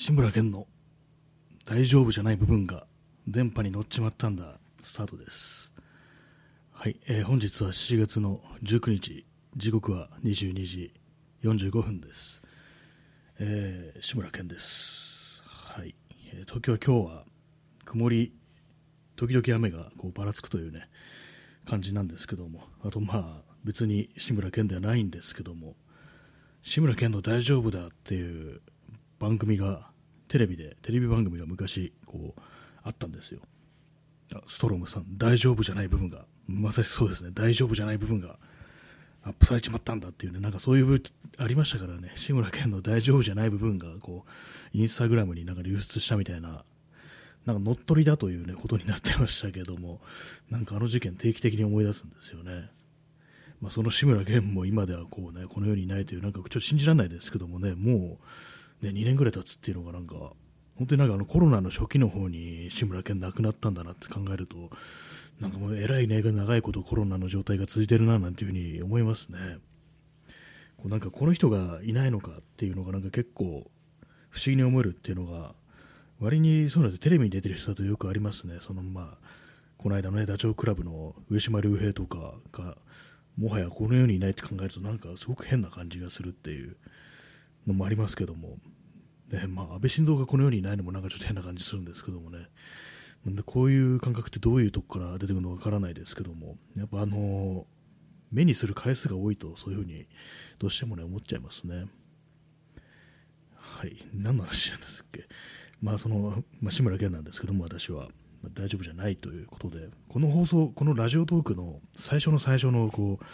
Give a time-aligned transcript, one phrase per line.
[0.00, 0.68] 志村けんの
[1.64, 2.86] 大丈夫じゃない部分が
[3.26, 5.74] 電波に乗っちまったんだスタートです。
[6.70, 9.26] はい、えー本日は7月の19日
[9.56, 10.94] 時刻は22時
[11.42, 12.44] 45分です、
[13.40, 15.42] えー志村けんです。
[15.44, 15.96] はい、
[16.32, 17.24] えー東京は今日は
[17.84, 18.32] 曇り
[19.16, 20.88] 時々雨がこうばらつくというね
[21.68, 22.60] 感じなんですけども。
[22.84, 25.74] あとまあ別に志村けんではないんですけども。
[26.62, 28.60] 志村けんの大丈夫だっていう
[29.18, 29.87] 番組が
[30.28, 32.40] テレビでテレビ番組が昔こう
[32.82, 33.40] あったんですよ。
[34.46, 37.30] ストロムさん大丈夫じゃない部分がまさしそうですね。
[37.32, 38.38] 大丈夫じゃない部分が
[39.22, 41.02] アップされちまったんだっていうねなんかそういう部
[41.38, 42.12] ありましたからね。
[42.14, 44.30] 志村けんの大丈夫じゃない部分がこう
[44.72, 46.64] インスタグラムになんか流出したみたいな
[47.46, 50.00] なんか乗っ取りだというねことになってましたけども
[50.50, 52.70] なんかあの事件定期的に思い出すんですよね。
[53.60, 58.24] まあ、その志村けんも今ではこう、ね、この世にいないという、なんかちょっと信じられないですけどもね、もう、
[58.82, 60.32] ね、2年ぐらい経つっていうのが、なんか、
[60.76, 64.70] 本当になんかあのコロナの初期の方に志村けん亡くなったんだなって考えると、
[65.40, 69.38] なんかもうえらいね、長いことコロナの状態が続いてるななんていうふうに思いますね。
[70.76, 73.68] こうなんかこの人がいないのかっていうのが、なんか結構
[74.30, 75.54] 不思議に思えるっていうのが、
[76.20, 78.58] 割にそうなんですテレビに出てる人だとよくありますね。
[78.60, 79.28] そのまあ
[79.78, 82.76] この間のね、ダチョウ倶楽部の上島竜兵とかが、
[83.36, 86.76] もはやこの世にいないって考えるとなんかすごく変な感じがするっていう
[87.68, 88.58] のもありますけども、
[89.30, 92.48] ねまあ、安倍晋三がこの世にいないのもなんかちょっと変な感じするんですけどもね。
[93.26, 97.66] でこういう感覚ってどういうとこから出てくるのかわからないですけどもやっぱあの
[98.30, 100.06] 目にする回数が多いとそういうふうに
[100.58, 101.86] どうしてもね思っちゃいますね。
[103.54, 103.96] はい。
[104.14, 105.24] 何の話なんですっけ？
[105.82, 108.08] まあその、まあ、志村けんなんですけども私は。
[108.40, 113.24] まあ大丈夫じゃないということで、この放送、このラジオトークの最初の最初のこう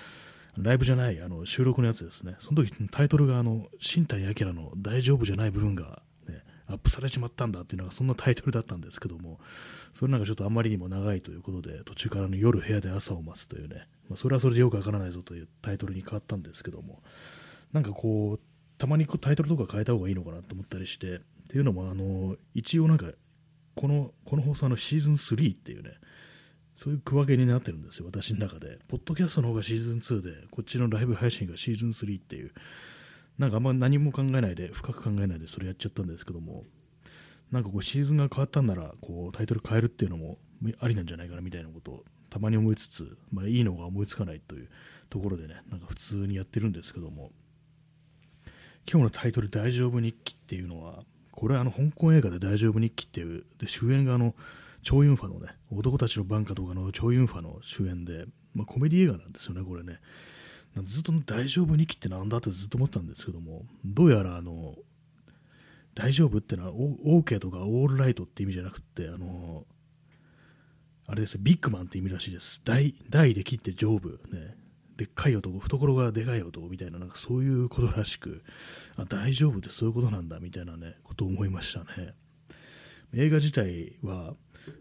[0.58, 9.40] ライブじゃないあの収録のやつですね、その時タイトルがあの新谷明の大丈夫じゃない部分が、ね、アップされちまったんだっていうのがそんなタイトルだったんですけども、
[9.92, 17.02] それなんかちょっとあまりにも長いということで、途中からの夜部屋で朝を待つというね、まあ、それはそれでよくわからないぞというタイトルに変わったんですけども、
[17.72, 18.40] なんかこう、
[18.78, 23.12] たまにこうタイトルとか変えた方がいいのかなと思ったりして、っていうのも、あの一応なんか
[23.74, 25.90] このこの放送のシーズン3っていうね、
[26.74, 28.78] そういう区分けになってるんですよ、私の中で。
[28.88, 32.52] ポッドキャストの方がシーズン2で、こっちのライブ配信がシーズン3っていう、
[33.38, 36.64] なんかあんま何も考えないで、深く考えないでそれやっちゃったんですけども、
[37.52, 40.38] なんかこうシーズンが変わったんなら、こうタイトル変えるっていうのも
[40.80, 44.68] ありなんじゃないかなみたいなことをたまに思いつつ、まあいいのが思いつかないという
[45.10, 47.30] ところでね、なんか普通にやってるんですけども、
[48.90, 54.34] 今日のタイトル大丈夫日記っていうのは、これあの香港映画で大丈夫日記っていう、で主演があの、
[54.84, 59.98] チョウ・ユンファのね、男たちのバンカとかのチョ・ユンファの主演で、まあ、コメディ映画なんですよね、これね。
[60.82, 64.76] ずっと大丈夫日記ってなんだってずっと思ったんですけども、どうやらあの、
[65.94, 69.64] 大丈夫ってのは、オーケーとかオールライトって意味じゃなくて、あの、
[71.06, 72.60] あれですビッグマンって意味らしいです。
[72.64, 74.08] 大、大で切って丈夫。
[74.08, 74.56] ね。
[74.96, 78.42] でっかい男、懐がでかい男みたいな、なんかそういうことらしく、
[78.96, 82.14] あ大丈夫ってそういうことなんだみたいなね、ことを思いましたね。
[83.12, 84.34] 映画自体は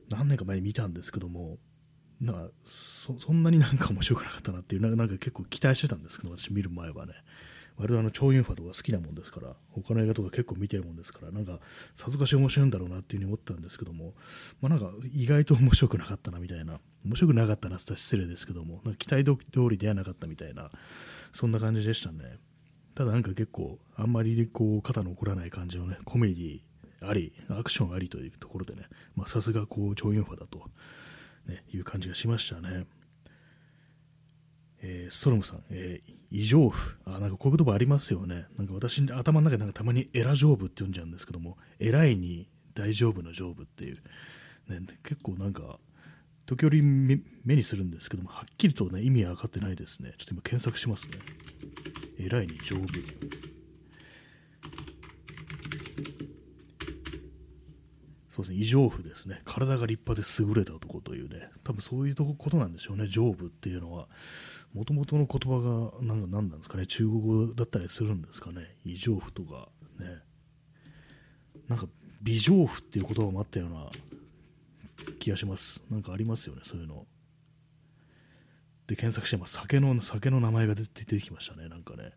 [0.10, 1.58] 何年か前に見たんですけども、
[2.22, 7.14] なんかそんなになんか面白くなかったなっていう、なんか結構期待してたんですけど、私見る前はね。
[7.78, 11.60] 割とあの、超ユンファとか好きなもんですから、他の映画とか結構見てるもんですから、なんか、
[11.96, 14.14] さぞかし面白いんだろうなっていうふうに思ったんですけども、
[14.62, 19.38] まあなんか、意外と面白くなかったなみたいな、面白くなかったなって言ったら失礼ですけども、なんか期待通
[19.70, 20.70] りではなかったみたいな、
[21.34, 22.38] そんな感じでしたね。
[22.94, 26.62] ただなんか結構、あんまりこう、肩の凝らない感じのね、コメディ
[27.08, 28.84] あり、アクションありというところでね、
[29.16, 30.69] まさすがこう、超ユンファだと、
[31.47, 32.86] ね、いう感じがしましたね。
[34.81, 36.97] えーストロムさん、えー異常符。
[37.06, 38.47] あ、なんかこういう言葉ありますよね。
[38.58, 43.97] なんか私、頭の中でなんかたまにエラ丈夫って読んじゃうんですけども、偉いに大丈夫の丈夫っていう、
[44.68, 45.80] ね、結構なんか、
[46.47, 50.16] 時折目にするんですけども、はっきりとね、意味は分かってないですね。
[50.18, 51.20] ちょっと今検索しますね。
[52.18, 53.53] 偉いに丈夫。
[58.35, 59.41] そうですね、異常符ですね。
[59.46, 64.08] 体が立派で優れた男というね、多分そういうとこことなんでしょうね、丈夫っていうのは。
[64.74, 69.70] もともとの言葉がなんか何なんですかね、中国語だったりするんですかね、異常符とか
[70.00, 70.24] ね。
[71.68, 71.88] なんか、
[72.24, 73.91] 微丈夫っていう言葉もあったような
[75.20, 75.84] 気がします。
[75.91, 77.06] なんかありますよね、そういうの。
[78.88, 79.53] で、検索してます。
[79.53, 82.14] 酒の、酒の名前が出て出てきましたね、なんかね。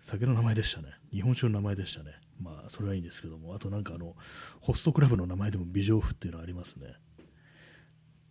[0.00, 0.88] 酒の名前でしたね。
[1.12, 2.14] 日本酒の名前でしたね。
[2.40, 4.16] まあ、それはいいんですけども、あとなんかあの、
[4.60, 6.94] ホストクラブの名前でも微丈夫っていうのはありますね。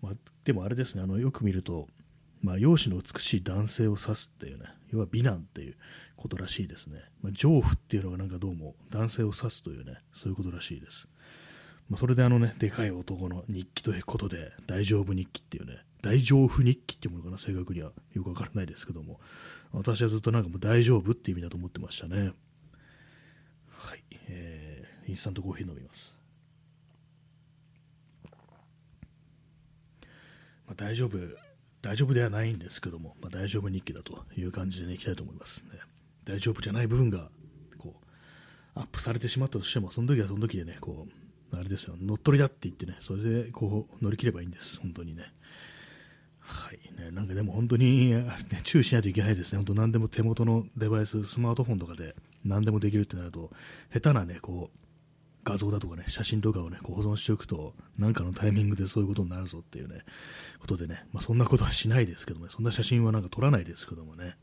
[0.01, 0.13] まあ、
[0.44, 1.88] でもあれですね、あのよく見ると、
[2.42, 5.75] まあ、容姿の美しい男性を指すっていうね、要は美男っていう
[6.15, 7.01] ことらしいですね。
[7.21, 11.07] まあ、丈夫っていうのがなんかどうも男性を指すというね、そういうことらしいです。
[11.89, 19.19] まあ、それであのね、でかい男の日記ということで、大丈夫日記っていうね、大丈夫日記っていうものかな、正確にはよくわからないですけども、
[19.71, 22.33] 私はずっとなんかもう大丈夫っていう意味だと思ってましたね。
[23.88, 26.13] はい、えー、インスタントコーヒー飲みます。
[30.66, 31.18] まあ、大丈夫、
[31.81, 35.80] 大丈夫ではないんですけども、まあ、大丈夫日記だという感じでね、いきたいと思いますね。
[36.25, 37.30] 大丈夫じゃない部分が、
[37.78, 38.06] こう、
[38.78, 41.07] アップされてしまったとしても、その時はその時でね、こ
[41.54, 45.24] う、あれですよ、乗っ取りだって言ってね、それでこう乗り切ればいいんです、本当にね。
[46.39, 48.25] はいね、なんかでも本当に、ね、
[48.63, 52.16] 注意しないといけないですね、本当何でも手元のデバイス、スマートフォンとかで
[52.48, 53.52] 何でもできるってなると、
[53.92, 54.80] 下手なね、こう、
[55.48, 60.04] 画像だとかね、写真とかをね、こう保存しておくと、なんかのタイミングでそういうことになるぞっていうね、
[60.60, 64.36] ことでね、まあ、そんなことはしないですけども、ね、そんな写真はなんか撮らないですけどもね、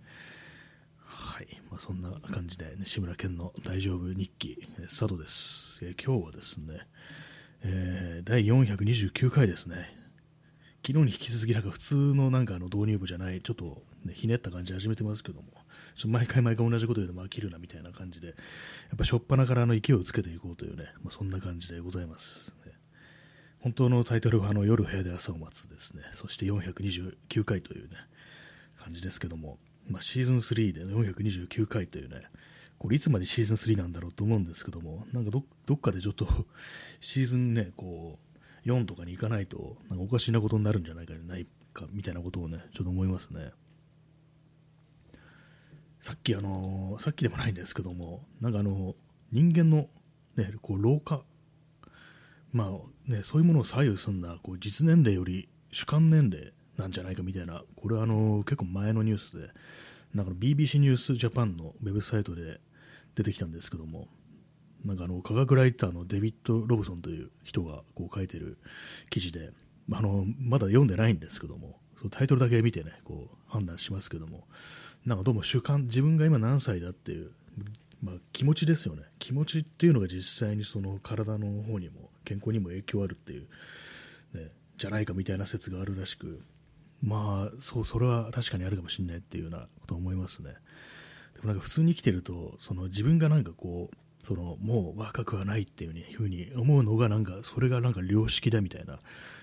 [1.05, 5.85] はい、まあ、そんな感じで、ね、志村けんの大丈夫日記、スタートです。
[5.85, 6.87] え、今日はですね、
[7.63, 9.97] えー、第429回ですね、
[10.87, 15.49] 昨日に引き続きなんか普通のなんかあの導入部じゃない、ちょっと、ね、ひねった感じで始めてますけども、
[16.07, 18.37] 毎回毎回同じこと言うと飽きるなみたいな感じで、やっ
[18.97, 22.55] ぱ初っ端からあの勢いをつけていこうというね、まあ、そんな感じでございます、
[23.61, 27.97] 本当のタイトルはあの夜部屋で朝を待つですね、そして429回というね、
[28.79, 29.59] 感じですけども、
[29.89, 32.23] まあ、シーズン3で429回というね、
[32.79, 36.27] これいつまでシーズン3なんだろうと思うんですけども、なんかどどっかでちょっと
[37.01, 38.19] シーズンね、こ
[38.67, 43.53] う、4とかに行かないと、なんかおかしなことになるんじゃないかないかみたいなことをね、ちょっと思いますね。
[46.05, 48.95] さっきあのさっきでもないんですけども、なんかあの
[49.33, 49.89] 人間の、
[50.37, 51.23] ね、こう老化、
[52.53, 59.49] まあね、そういうものを左右するんだこう実年齢より主観年齢なんじゃないかみたいな、これはあの結構前のニュースで、
[60.15, 62.61] なんか BBC ニュースジャパンのウェブサイトで
[63.15, 64.09] 出てきたんですけども、
[64.85, 68.59] なんかあの科学ライターのデビッド・ロブソンという人がこう書いてる
[69.09, 69.53] 記事で、
[69.91, 74.47] あのまだ読んでないんですけども、そのタイトルだけ見てね、こう判断しますけども、
[75.07, 77.31] なんかどうも主観、自分が今何歳だっていう、
[78.03, 83.43] まあ、気持ちですよね、気持ちっていうのが実際にその体の方にも健康にも影響あるっていう、
[84.33, 86.41] ね、じゃないかみたいな説があるらしく、
[87.03, 90.55] まあそうそれは確かにあるかもしれないっていうようなことを思いますね。
[91.35, 99.01] でもなんか普通に生きてるとその自分がなんかこうそのもう若くはないっていうふうに思うのがなんかそれがなんか良識だみたいな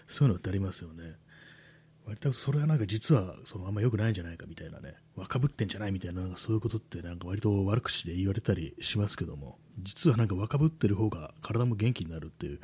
[0.07, 1.17] そういうのってありますよね。
[2.05, 12.59] 割とそれはなんか実はそのあんま良くないんじゃないかみたいなね、若ぶってんじゃないみたいな、なんかそういうことってなんか割と悪口で言われたりしますけども、実はなんか若ぶってる方が体も元気になるっていう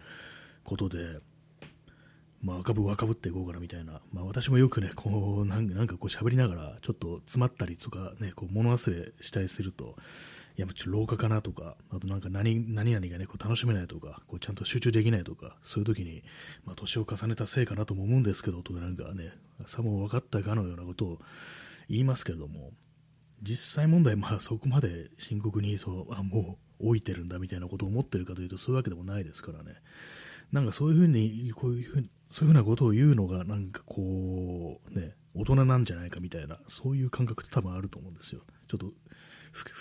[0.64, 1.20] ことで、
[2.42, 9.96] まあ、若ぶ若ぶっていこうかなみたいな、まあ、私もよくね、こうなんかこう喋りながら、ちょっと詰まったりとか、ね、こう物忘れしたりすると、
[10.58, 16.24] いや、ちょっと老化かなとか、あとなんか何何々がね、こう楽しめないとか、こうちゃんと集中できないとか、そういう時に、
[16.66, 19.32] まあ、年を重ねたせいかなとも思うんですけど、とかなんかね、
[19.68, 21.20] さも分かったかのようなことを
[21.90, 22.72] 言いますけれども、
[23.44, 29.76] 実際問題、まあそこまで深刻にそう、あ、もう老いてるんだみたいなことを思ってるかというと、そういうわけでもないですからね。
[30.52, 38.42] なんかそういうふうに、こういうふうに、そういうふうなことを言うのが、なんかこう、ね、大人なんじゃないかみたいな、そういう感覚って多分あると思うんですよ。
[38.68, 38.94] ちょっと、老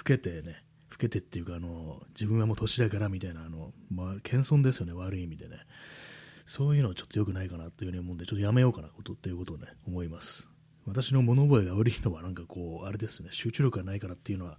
[0.05, 0.65] けてね、
[0.97, 5.59] 老けてっていうかあの自分はもう年だからみたいなあの、まあ、謙遜ですよね悪い意味でね。
[6.47, 10.49] そういうのはちょっと良くないかなというふうに思うんでちょっとやめようかなことっていうことをね思います。
[10.87, 14.59] 私の物覚えが悪いのはなんかこうあれですね集中力がないからっていうのは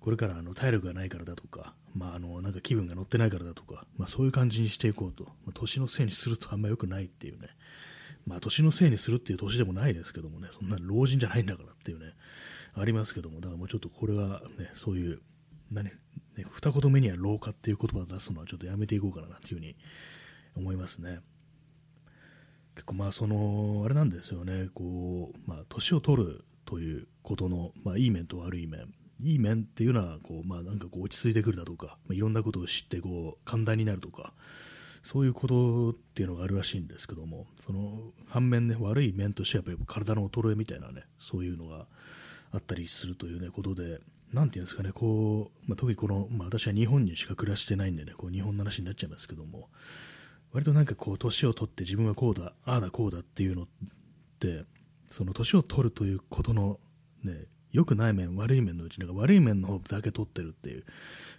[0.00, 7.48] これからあの体力がないからだとか、まあ、あのなんか気分が乗ってないからだとか、まあ、そういう感じにしていこうと、まあ、年のせいにするとあんま良くないっていうね、
[8.26, 12.12] まあ、年のせいにするっていう年でもないですけどもね、そんな老人じゃないんだからっていうね、
[12.74, 15.20] ありますけども、だからもうちょっとこれはね、そういう
[15.70, 15.92] 何、ね、
[16.50, 19.76] 二言目には老化っていう言葉を出すのはちょっとやめていこうかなというふうに
[20.56, 21.20] 思いますね。
[22.74, 28.92] 結構まあその、あれなんですよね、こう、まあ年を取るということの、まあいい面と悪い面。
[29.22, 34.34] いい面っていうのは、こう、まあなんかこう落ち着いてくるだとか、まあ、いろんなことを知ってこう、寛大になるとか、
[35.06, 41.86] そういうことっていうのがあるらしいんですけども、その反面ね、悪い面としてはやっぱり体の衰えみたいなね、そういうのが
[42.50, 44.00] あったりするというね、ことで、
[44.32, 49.68] なんていうんですかね、こう、まあ、特にこの、まあ、私は日本にしか暮らしてないんでね、こう日本の話になっちゃいますけども、
[50.52, 53.66] 割となんかこう、年を取って自分はこうだ、ああだこうだっていうのっ
[54.40, 54.64] て、
[55.10, 56.80] その年を取るということの、
[57.22, 60.84] ね、良くない面、悪い面のうち、なんか悪い面の方だけ取ってるっていう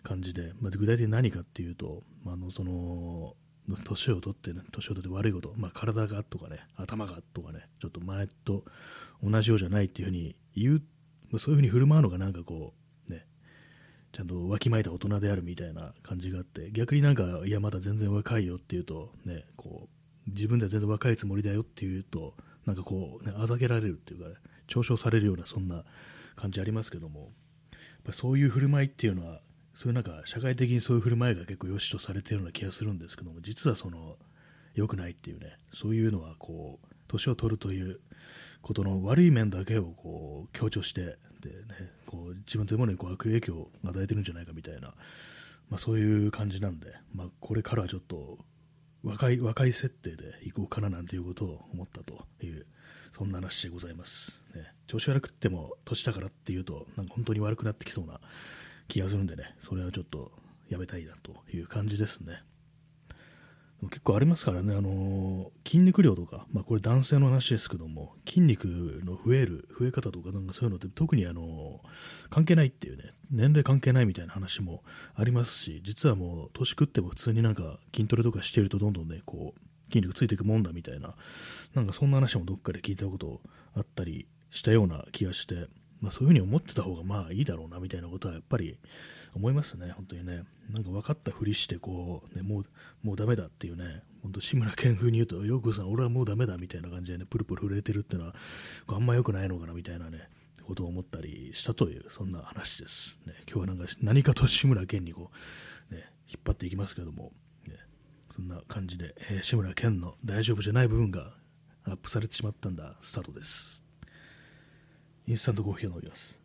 [0.04, 3.36] 感じで、まあ、具体的に何かっていうと、まあ、あのその
[3.84, 8.64] 年を取ってね、年を取って悪いこと、まあ、体がとかね、頭がとかね、ちょっと前と
[9.24, 10.82] 同じようじゃないっていうふうに言う、
[11.38, 12.74] そういうふうに振る舞うのがなんかこ
[13.10, 13.26] う、ね、
[14.14, 19.88] ちゃんとわきまえた大人であるみたいな感じがあって、逆になんか、いや、まだ全然若いよっていうと、ね、こ
[20.28, 22.34] う、自分では全然若いつもりだよっていうと、
[22.66, 24.36] なんかこう、ね、あざけられるっていうか、ね、
[24.68, 25.84] 嘲笑されるような、そんな
[26.36, 27.32] 感じありますけども、
[27.72, 29.42] やっぱそういう振る舞いっていうのは、
[29.78, 34.16] そういうなんか社会的にそういう振る舞いが結構良しとされてるような気がするんですけども実はその
[34.74, 38.00] 良くないっていうねそういうのはこう年を取るという
[38.68, 41.18] ことの悪い面だけをこう強調してで、ね、
[42.06, 44.94] こう自分というものにこう悪影響を与えてるんじゃないかみたいな、
[45.70, 48.38] まあ、そういう感じなんで、まあ、これからはちょっと
[49.04, 52.66] 若い若い設定でいこうかななんていうことを思ったという
[53.18, 58.20] そんな話でございます、ね、調子悪くっても年だからっていうとなんか本当に悪くなってきそうな
[58.88, 60.32] 気がするんでね、それはちょっと
[60.70, 62.42] やめたいなという感じですね。
[63.84, 68.66] 結構ありますからね、あのー、筋肉量とか、まあ、これ男性の話ですけども、筋肉
[69.06, 81.14] の増える、増え方とか、なんかそういうのって特に、あのー、関係ないっていうね、年齢関係ないみたいな話もありますし、実はもう年食っても普通になんか筋トレとかしてるとどんどんね、こう、筋肉ついていくもんだみたいな、
[81.76, 83.42] なんかそんな話もどっかで聞いたこと
[83.76, 85.68] あったりしたような気がして、
[86.02, 88.78] まあ、そういうふうに思ってた方がまあいいだろうなみたいなことはやっぱり
[89.36, 90.44] 思いますね、本当にね。
[90.70, 92.66] なんか分かったふりしてこう、ね、もう
[93.04, 98.36] もうダメだっていうね、本当志村けん風に言うと、よくさん、俺はもうダメだみたいな感じでね、プルプル震えてるっていうのは、
[98.88, 100.30] あんま良くないのかなみたいなね、
[100.66, 103.20] ことを思ったりしたという、そんな話です。
[103.26, 105.32] ね、今日はなんか何かと志村けんにこ
[105.92, 107.32] う、ね、引っ張っていきますけども、
[107.68, 107.76] ね、
[108.30, 111.34] そんな感じで、えー、志村けんの大丈夫じゃない部分が
[111.86, 113.87] アップされてしまったんだ、スタートです。
[115.28, 116.40] インスタントコーヒーを飲みます。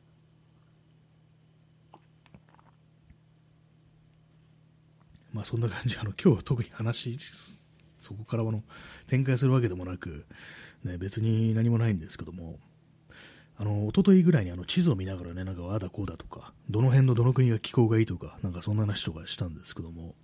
[5.32, 7.18] まあそんな感じ、あの今日は特に話、
[7.98, 8.62] そこからあの
[9.06, 10.26] 展開するわけでもなく、
[10.84, 12.58] ね、別に何もないんですけども、
[13.56, 20.16] あの一昨日ぐらいにあの地図を見ながらね、なんかああだこうだとか、どの辺のどの国が気候がいいとか、なんかそんな話とかしたんですけども、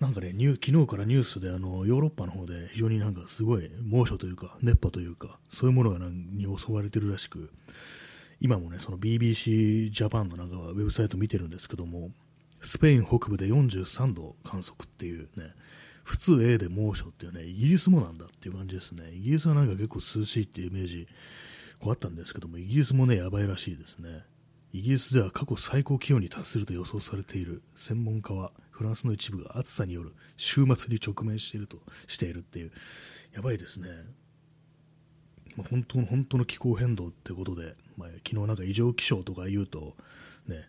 [0.00, 7.50] なんかね、昨日からニュースであのヨーロッパの方で非常になんかすごい猛暑というか、熱波というか、そういうものがに襲われてるらしく、
[8.40, 12.10] 今もね、その BBC ジャパンのなんかウェブサイト見てるんですけども、
[12.62, 15.52] スペイン北部で43度観測っていうね、
[16.04, 19.10] 普通 A で猛暑っていうね、イギリスもなんだっていう感じですね。
[19.12, 21.08] イギリスはなんか結構涼しいっていうイメージ、
[21.80, 24.22] こうあったんですけども、イギリスもね、やばいらしいですね。
[24.72, 32.72] イギリスでは過去最高気温に達すると予想されている専門家はフランスの一部が暑さによる週末に直面しているとしているっていう。
[33.34, 33.88] やばいですね、
[35.56, 39.96] まあ、本当の本当の気候変動ってことで、まあ、昨日なんか異常気象とか言うと
[40.46, 40.68] ね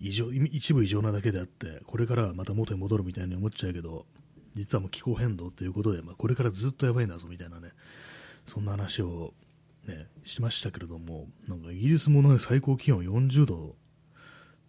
[0.00, 4.06] 異常一部異常なだけであってこれからまた元に戻るみたいに思っちゃうけど
[4.54, 7.70] 実はもう気候変動ということで、まあ、これからずっとやばいんだぞみたいなね
[8.46, 9.32] そんな話を
[9.86, 13.70] ね、しましたけれども、なんかイギリスも、ね、最高気温40度っ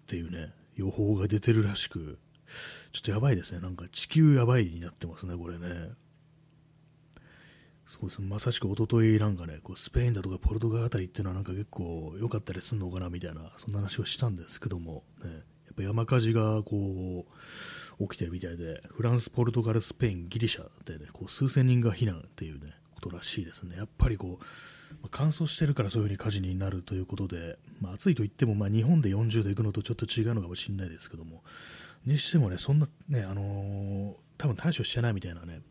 [0.07, 2.19] ていうね、予報が出てるらしく、
[2.91, 5.91] ちょっとやばいですね、なんか地球やばいになってますね、これね。
[7.87, 15.37] そうですまさしく一昨日なんかね、こうスペインだとかポルトガルあたりっていうのはなんか結構良かったりするのかなみたいな、そんな話をしたんですけども、ね、や
[15.71, 17.25] っぱ山火事がこ
[17.99, 23.77] う起きてるみたいで、フランス、ポルトガル、スペイン、ギリシャでね、こう数千人が避難っていうね、ことらしいですね。
[23.77, 24.43] やっぱりこう、
[25.03, 31.43] ま乾燥してるからそういうふうに火事になるということで、まあ、暑いといっても、まあ、日本で40度いくのとちょっと違うのかもしれないですけども、
[32.05, 35.61] にしてもね、そんなね、あのー、多分対処してないみたいなね、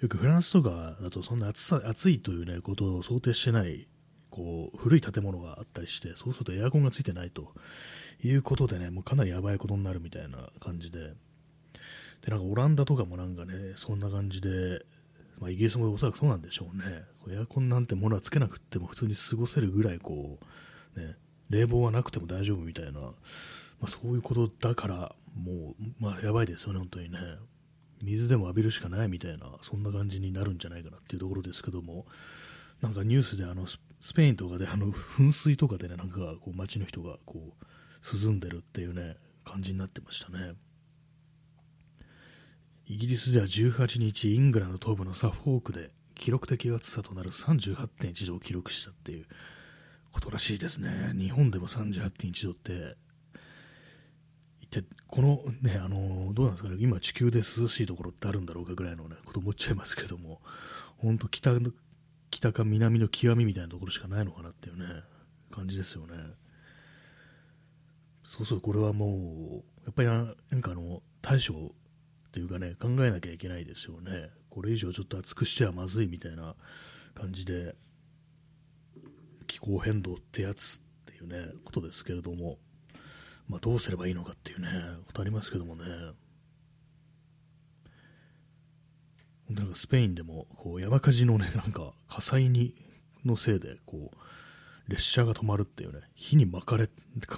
[0.00, 3.88] よくフランスとかだとそんな暑さ暑いという、ね、ことを想定してない
[4.28, 7.54] こう古い建物があったりしてそうするとエアコンがついてないと
[8.22, 11.14] いうことでねもうかなりやばいことになるみたいな感じで。
[12.24, 14.84] でなんかオランダとかもなんかねそんな感じで
[15.40, 20.38] まあ、イギリスもおそらくそうなんでしょうね、エアコンなんてものはつけなくても普通に過ごせるぐらいこ
[20.96, 21.16] う、ね、
[21.50, 23.10] 冷房はなくても大丈夫みたいな、ま
[23.82, 27.18] あ、そういうことだから、もう、まあ、やばいですよね、本当にね。
[28.02, 32.06] 水でも浴びるしかないみたいな、そんな感じになるんじゃないかなっていうところですけども、
[32.80, 33.78] なんかニュースであのス
[34.14, 40.54] ペインとかであの噴水とかでね、なんかこう街の人がこう涼んでるっていうね、感じになってましたね。
[42.86, 49.26] イギリスでは18日、イングランド東部のサフォークで記録的暑さとなる38.1度を記録したっていう
[50.12, 51.14] ことらしいですね。
[51.18, 52.96] 日本でも38.1度って、
[54.80, 60.40] 一体このね、あのどうなんですかね、今地球で涼しいところってあるんだろうかぐらいのね、こと思っちゃいますけども、
[60.98, 61.70] 本当北の、
[62.30, 64.86] 北か南の極みみたいなところしかないのかなっていうね、
[65.52, 66.14] 感じですよね。
[68.24, 71.54] そうそう、これはもう、やっぱりなんかあの、大将
[72.28, 74.30] っていうかね、考えなきゃいけないですよね。
[74.50, 76.56] これ以上ちょっと熱くしてはまずいみたいな
[77.14, 77.76] 感じで、
[79.46, 82.58] 気候変動ってやつっていうね、ことですけれども、
[83.48, 84.68] まあ、どうすればいいのかっていうね、
[85.06, 85.84] ことありますけどもね。
[89.50, 92.74] なんかスペインでもこう山火事のね、なんか火災に
[93.24, 96.88] のせいでこう列車が止まるっていうね、火に巻かれ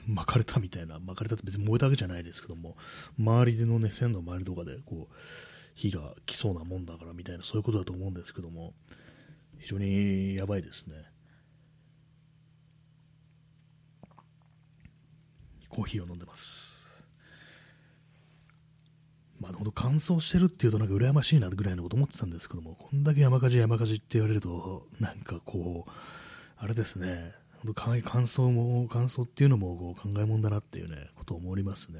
[0.06, 2.76] 巻かれたみたいな、巻かれたって別に燃えたわけじゃないですけども、
[3.18, 5.14] 周りでのね、線の周りとかでこう
[5.74, 8.74] 火が来そうなもんだからみたいな、そういうことだと思うんですけども、
[9.58, 10.94] 非常にやばいですね。
[15.76, 16.86] コーヒーを飲んでます。
[19.38, 25.90] まあ、本当乾燥してるっていうとなんか羨ましいなぐらいのこと思ってたんですけども、こんだけ山火事山火事って言われると、なんかこう、
[26.56, 31.98] あれですね、本当乾燥も、乾燥っていうのもこう考えもんだなっていうね、ことを思いますね。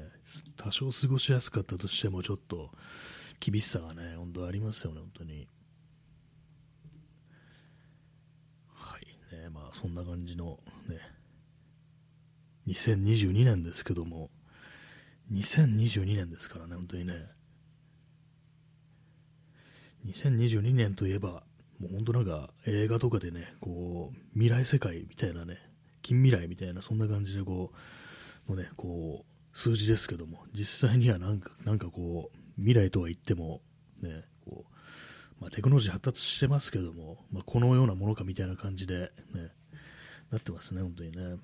[0.55, 2.71] 多少過ごしやすかったとしても、ちょっと
[3.39, 5.47] 厳しさがね、本当ありますよね、本当に。
[8.73, 10.59] はい、ね、まあそんな感じの、
[12.67, 14.29] 2022年ですけども、
[15.31, 17.13] 2022年ですからね、本当にね。
[20.05, 21.43] 2022年といえば、
[21.79, 25.57] もう本当なんか映画とかでね、こう、未来世界みたいなね、
[26.01, 27.71] 近未来みたいな、そんな感じでこ
[28.47, 33.61] う、のね、こう、数字ですけども、実際にはなんか、なんかこう、未来とは言っても、
[34.01, 39.51] ね、こう、まあ、テクノロジー発達してますけども、まあ、このようなものかみたいな感じで、ね、
[40.31, 41.37] なってますね、本当にね。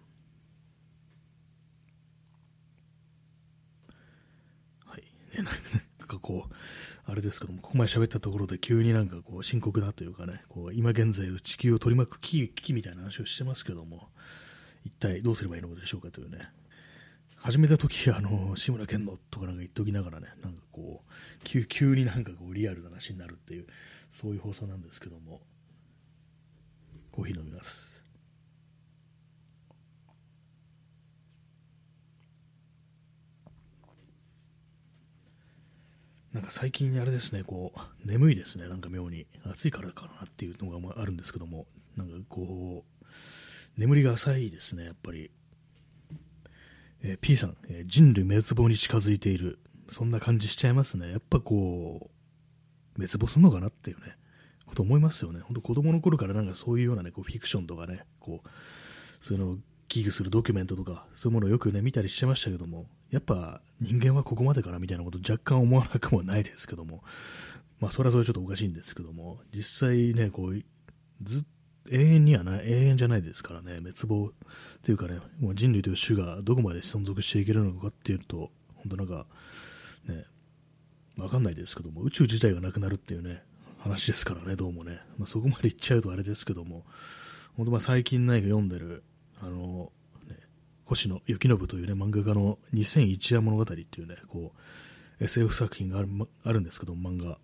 [5.42, 6.54] なんかこう、
[7.06, 14.10] あれですけども、ここまで喋ったところで急になんかこう深刻だというかね、こう今現在地球を取り巻く危機みたいな話をしてますけども、
[14.86, 16.50] 一体どうすればいいのでしょうかというね、
[17.36, 21.12] 始めた時あの志村けんのとかなんか言っておきながらね、なんかこう
[21.44, 23.68] 急、急になんかこうリアルな話になるっていう、
[24.12, 25.42] そういう放送なんですけども、
[27.12, 28.03] コーヒー飲みます。
[36.34, 39.28] なんか最近あれですね、こう、眠いですね、なんか妙に。
[39.46, 43.06] 暑いからかなっていうのがあるんですけども、なんかこう、
[43.78, 45.30] 眠りが浅いですね、やっぱり。
[47.04, 49.60] えー、P さん、えー、人類滅亡に近づいている。
[49.89, 51.12] そんな感じしちゃいますね。
[51.12, 54.17] やっぱこう、滅亡するのかなっていうね、
[54.65, 55.39] こと思いますよね。
[55.41, 58.50] 本当子供の頃からなんかそういうようなね、こうフィクションとかね、こう、
[59.24, 59.58] そういうの
[59.93, 67.03] 危惧するドキュメントとか、そういうものをよくね、見たりしてましたけども、やっぱ人間はここまでかなみたいなこと若干思わなくもないですけども、
[67.79, 70.63] まあ、それはそれちょっとおかしいんですけども、実際ね、こう、
[71.21, 71.47] ずっと
[71.91, 74.32] 永遠にはない、永遠じゃないですからね、滅亡っ
[74.82, 79.27] ていうかね、もう人類という種がどこまで存続していけるのかっていうと、本当なんか、
[80.08, 80.25] ね、
[81.17, 83.43] わかんないですけども、宇宙自体がなくなるっていうね、
[83.77, 86.84] 話ですからね、どうもね、まあ、そこまで言っちゃうとあれですけども、
[87.58, 89.03] 本当まあ最近何か読んでる、
[89.43, 89.91] あの、
[90.27, 90.38] ね、
[90.86, 94.53] 星野幸信というね、漫画家の2001夜物語っていうね、こ
[95.19, 96.10] う、SF 作品がある
[96.43, 97.38] あるんですけど、漫画。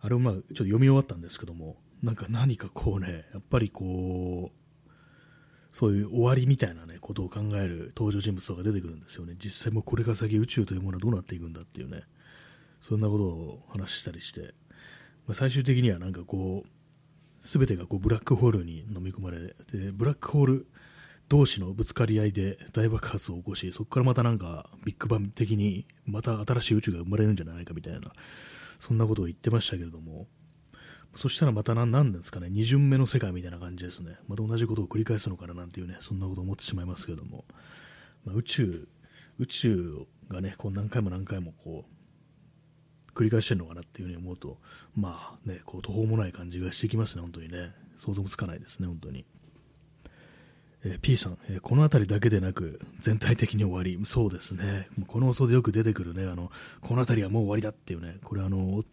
[0.00, 4.64] あれをまあ、ちょっと読み終わったんですけども、なんか何かこうね、やっぱりこう、
[5.72, 9.34] そういう終わりみたいなね、ことを考える登場人物とか出てくるんですよね。
[9.42, 12.02] 実際もこれから先宇宙というものはどうなっていくんだっていうね、
[12.80, 14.54] そんなことを話したりして、
[15.26, 20.66] まあ、最終的にはなんかこう、すべてがこうブラックホールに飲み込まれて、ブラックホール
[21.34, 28.12] 同士のぶつかり合いで大爆発を起こし、そこからまたなんかビッグバン的にまた新しい宇宙が生まれるんじゃないかみたいな、
[28.78, 30.28] そんなことを言ってましたけれども、
[31.16, 34.16] そしたらまた何なんですかね、二巡目の世界みたいな感じですね。
[34.28, 37.44] また同じことを繰り返すのかななんていうね、そんなことを思ってしまいますけれども、
[38.24, 38.88] まあ、宇宙、
[39.40, 44.60] 宇宙がね、こう何回も何回もこう、繰り返してるのかなっていうふうに思うと、
[44.94, 47.74] まあね、こう途方もない感じがしてきますね、本当にね。
[47.96, 49.26] 想像もつかないですね、本当に。
[50.84, 53.98] えー、P さん、えー、この辺りだけでなく、全体的に終わり。
[54.06, 54.88] そうですね。
[55.06, 58.84] この放送でよく出てくるね、あの、この辺りはもう終わりだっていうね、これあの、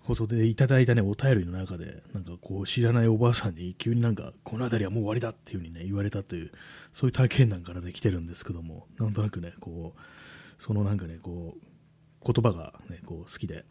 [0.00, 6.52] 放送でいただいたね、お便りの中で、なんかこう、知らないおばあさんに急になんか、この辺りはもう終わりだっていう風にね、言われたという、
[6.94, 13.64] そういう体験談からね、来てるんですけども、なんとなくね、こう、そのなんかね、こう、言葉が、ね、こう好きで、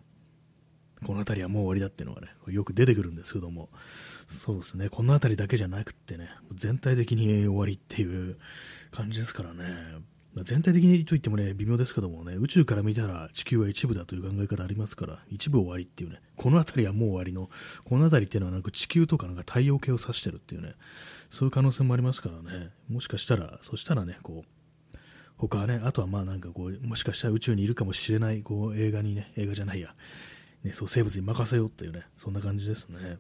[1.05, 3.69] この辺りはもう終わりだっていうのがね、よく出てくるんですけども、
[4.28, 8.38] そうですね、この辺りだけじゃなくってね、全体的に終わりっていう
[8.92, 9.66] 感じですからね、
[10.44, 17.50] 全体的にといってもね、微妙ですけどもね、宇宙から見たら地球は一部だという考え方ありますから、一部終わりっていうね、この辺りはもう終わりの、
[17.86, 20.76] この辺りっていうのはなんか地球とかなんか太陽系を指してるっていうね、
[21.30, 24.98] そういう可能性もありますからね、もしかしたら、そしたらね、こう、
[25.38, 29.96] 他はね、あとはまあなんかこう、もしかしたら宇宙にいるかもしれないこう映画にね、映画じゃないや、
[30.63, 33.20] ね、そう生物に任せようっていうね、そんな感じですね。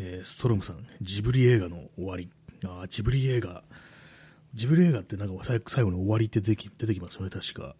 [0.00, 2.30] えー、ストロムさん、ジブリ映画の終わり。
[2.64, 3.64] あジブリ映画。
[4.54, 7.74] ジブリ映画ってなんか最後の終わりって出てき出てきますよね、確か。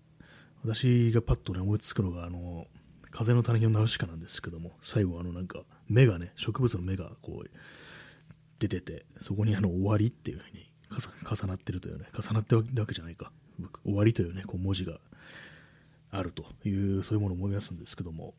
[0.64, 2.66] 私がパッとね、思いつくのが、あの、
[3.12, 7.50] 風の谷のナウシカなんですけども、最後あのなんか、目がね、植物の目がこう、
[8.59, 13.31] 出てて、そこにあの、終わりっていうふうに重なってるというね、重なってるわけじゃないか。
[13.85, 14.98] 終わりというね、こう文字が
[16.11, 18.35] あるという、そういうものを思い出すんですけども、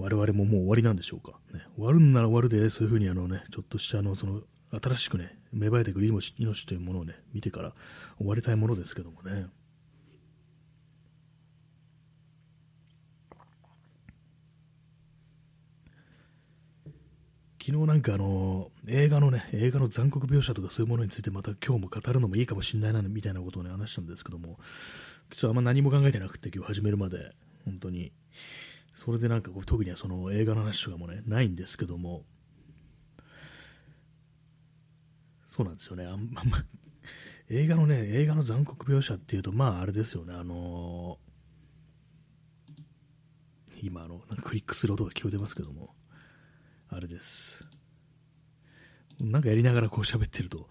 [0.00, 1.38] 我々ももう終わりなんでしょうか。
[1.52, 4.40] ね、終わるんなら終わるで、そういうふうにあのね、ちょっとしたあの、その、
[4.72, 7.74] 新しくね、芽生えてくる命というものをね、見てから
[8.16, 9.46] 終わりたいものですけどもね。
[17.62, 24.58] 昨日なんかあの映画のね映画の残酷描写とかそういうものについてまた今日も語るのもいいかもしれないなみたいなことをね話したんですけども
[25.30, 27.32] 実はあんま何も考えてなくて今日始めるまで
[27.66, 28.12] 本当に
[29.02, 32.22] それでなんかこう特にはその映画の話とかもねないんですけども。
[35.48, 36.04] そうなんですよね。
[36.04, 36.42] あんま
[37.48, 40.34] 映画のね映画の残酷描写っていうとまああれですよね。
[40.34, 45.94] あのー、今あのなんかクリックする音が聞こえてますけども。
[46.90, 47.64] あれです。
[49.18, 50.68] なんかやりながらこう喋ってると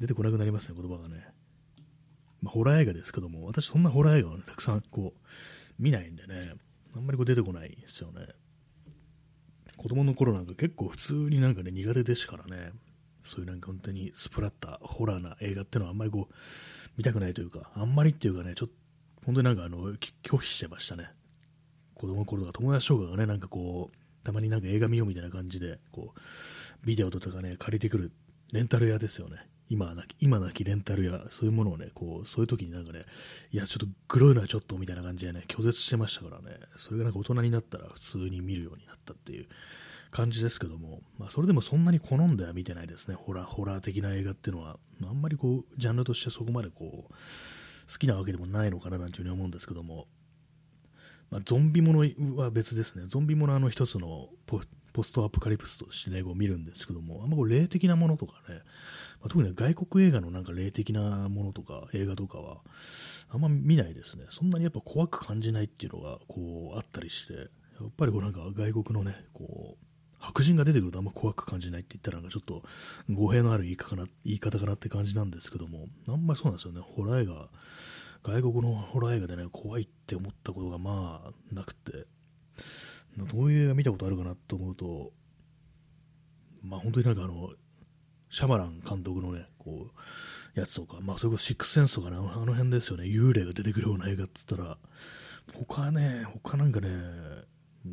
[0.00, 1.26] 出てこなくなりますね、言葉がね。
[2.40, 5.20] まあ、ホラー映画ですけども、私そんなホラー映画を、ね、たくさんこう
[5.78, 6.54] 見ないんでね、
[6.96, 8.26] あんまりこう出てこないですよね。
[9.76, 12.72] 子供の頃なんか結構普通になんかね、苦手でしたからね、
[13.22, 16.34] そういうなんか本当にスプラッター、ホラーな映画っていうのはあんまりこう
[16.96, 18.74] 見たくないというか、あんまりっていうかね、ちょっと
[19.26, 21.10] 本当になんかあの拒否してましたね。
[21.94, 28.12] 子供の頃とか友達とかがね、なんかこう、たまになんか映画見ようみたいな感じで、こう、ビデオとかね、借りてくる
[28.52, 29.38] レンタル屋ですよね。
[29.68, 33.02] 今なき、今なきレンタル屋、そういうものをね、こう、そういう時になんかね、
[33.52, 39.46] いや、ちょっと黒いのはちょっとみたいな感じでね、拒絶してましたからね、それがなんか大人になったら普通に見るようになったっていう
[40.10, 47.12] 感じですけども、まあ、それでもそんなに好んでは見てないですね、ホラー、ホラー的な映画っていうのは、あんまりこう、ジャンルとしてそこまでこう、
[47.92, 50.06] 好きなわけでもないのかななんていうふうに思うんですけども、
[51.30, 53.04] まあ、ゾンビものは別ですね。
[53.08, 54.60] ゾンビものの一つのポ
[54.96, 58.62] ポストアポカリプスとしてね、こう見るんですけども、あんまこう霊的なものとかね、
[59.20, 62.62] まあ、特に外国映画のなんか霊的なものとか映画とかは、
[63.28, 64.24] あんま見ないですね。
[64.30, 67.40] そんなにやっぱ怖く感じないっていうのがこうあったりして、や
[67.84, 69.84] っぱりこうなんか外国のね、こう、
[70.18, 72.62] 白人が出てくるとあんま怖く感じないって言ったらなんかちょっと
[73.10, 76.80] 語弊のある言い方かな言い方かなって感じなんですけども、あんまりそうなんですよね。
[76.80, 77.50] ホラー映画
[78.24, 82.06] 外国のホラー映画でね、怖いって思ったことがまあなくて、
[83.24, 85.12] どういう映画見たことあるかなと思うと、
[86.62, 87.50] まあ本当になんかあの、
[88.28, 89.88] シャマラン監督のね、こ
[90.56, 94.78] う、やつとか、まあそれこそシックスセンスとかね、あの辺ですよね、幽霊が出てくるような映画って言ったら、
[95.66, 96.88] 他ね、他なんかね、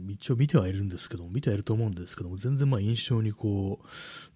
[0.09, 3.79] 一応見てはいるんですけども、見てはいると思うんですけども、全然まあ印象にこ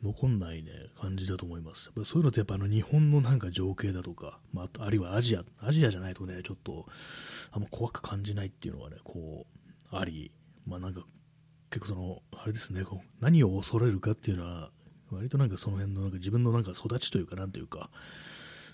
[0.03, 1.89] う、残んないね、感じだと思います。
[2.05, 6.85] そういうのってやっぱあの日本のなんか情景だとか、まあ、あるいはアジア、アジアじゃないとね、ちょっと、
[7.51, 9.47] あんま怖く感じないっていうのがね、こ
[9.91, 10.31] う、あり、
[10.67, 11.01] まあなんか、
[11.71, 14.71] 結構その、あれですね、こう何を恐れるかっていうのは、
[15.11, 17.89] 割となんかその辺のなんか自分のなんか育ちというか、なんというか、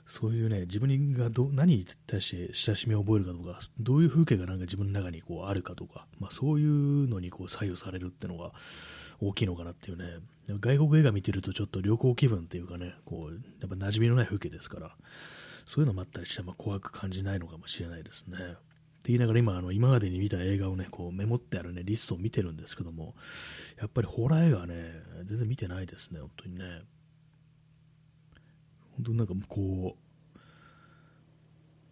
[0.06, 8.52] そういうね、自分がど何に対して親しみを覚えるかとか、どういう風景がなんか自分の中にこうあるかとか、まあ、そういうのにこう左右されるっていうのが
[9.22, 10.06] 大きいのかなっていうね、
[10.60, 14.96] 外国映画見てるとちょっと旅行気分っていうかね、こうやっぱ馴染みのない風景ですから、
[15.66, 18.38] そういうのもあったりして、まあ、怖く感じないのかもしれないですね。
[19.04, 23.16] って言いながら今、あの今までに見た映画をね、こうメモってあるね、リストを見てるんですけども、
[23.78, 24.94] やっぱりホラー映画はね、
[25.26, 26.64] 全然見てないですね、本当にね。
[28.96, 29.98] 本当になんかこ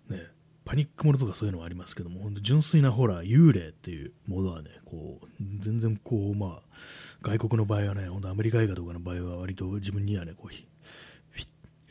[0.10, 0.28] う、ね、
[0.64, 5.28] パニックものとかそういうのはありますけども、本当純粋なホラー、幽霊っていうものはね、こう、
[5.60, 6.78] 全然こう、まあ、
[7.22, 10.56] 外国の場合はね、本当アメリカ映画とかの場合は割と自分にはね、こう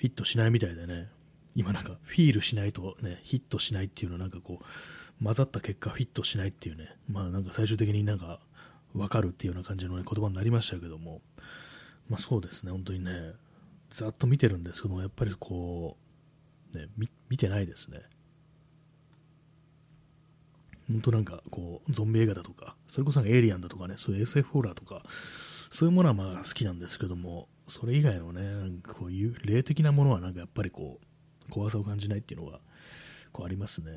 [0.00, 1.08] フィットしないみたいでね、
[1.54, 4.64] 今なんかフィールしないとね、ヒットしないっていうのはなんかこう、
[5.22, 8.40] 混ざった結果フィットしないっていうね、まあなんか最終的になんか
[8.94, 11.20] 分かるっていうような感じの、ね、言葉になりましたけども、
[12.08, 13.32] まあそうですね、本当にね、
[13.90, 15.96] ざっと見てるんですけども、やっぱりこ
[16.74, 16.86] う、ね、
[17.28, 18.00] 見てないですね。
[20.88, 25.02] 本当なんかこう、ゾンビ映画だとか、それこそエイリアンだとかね、そういう SF ホラーとか、
[25.70, 30.98] そういうものはまあ好きなんですけども、それ以外のね、なんかこういう霊的なものはなんかやっぱりこ
[31.48, 32.60] う、怖さを感じないっていうのが、
[33.32, 33.92] こうありますね。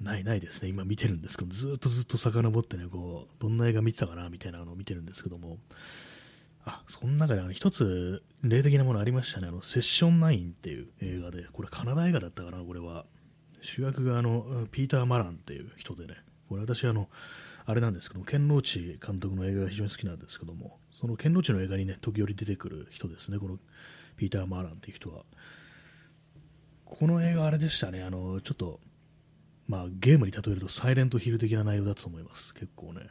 [0.00, 5.58] ないないですね、今見てるんですけど、ずっとずっと遡ってね、こう、どんな映画見てたかなみたいなのを見てるんですけども、
[6.64, 9.48] あ、その中であの一つ例的なものありましたね。
[9.48, 13.04] あの、セッション9っていう映画で、これカナダ映画だったかな、これは。
[13.62, 16.14] 主役があの、ピーター・マランっていう人でね、
[16.48, 17.08] これ私あの、
[17.66, 23.58] あれなんですけども、ケンローチ監督の映画が非常に好きなんですけども、そのケンローチの映画にね、時折出てくる人ですね、この
[24.16, 25.24] ピーター・マーランっていう人は。
[26.84, 28.80] この映画あれでしたね、あの、ちょっと、
[29.70, 33.02] まあ、ゲームに例えるとサイレントヒル的な内容だったと思います、結構ね。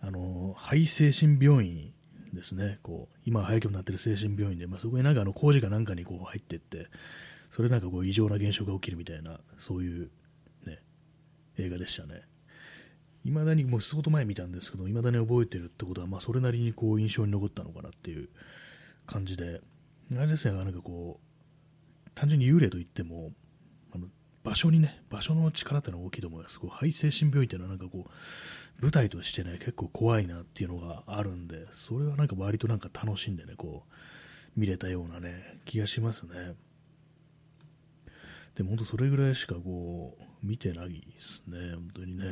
[0.00, 1.92] あの、肺精神病院
[2.34, 6.88] ですね、こう、今廃墟になってる精神病院で、まあ、そこになんかあの工事かなんかにこう入っていって、
[7.52, 10.10] それなんかこう異常な現象が起きるみたいな、そういう
[10.66, 10.82] ね、
[11.56, 12.22] 映画でしたね。
[13.24, 18.28] いまだにもう相当前見たんですけど、いまだに覚えてるってことは、まあ、それなりにこう印象に残ったのかなっていう
[19.06, 19.60] 感じで、
[20.16, 23.30] あれですね、なんかこう、単純に幽霊といっても、
[24.42, 26.58] 場所にね、場所の力っていうのは大きいと思います。
[26.58, 33.92] こう肺精神病院っていうのはなんかこう、舞台としてね、結構怖いなっていうのがあるんで、それはなんか割となんか楽しんでね、こう、
[34.58, 36.54] 見れたようなね、気がしますね。
[38.54, 42.24] でも本当それぐらいしかこう、見てないですね、本当にね。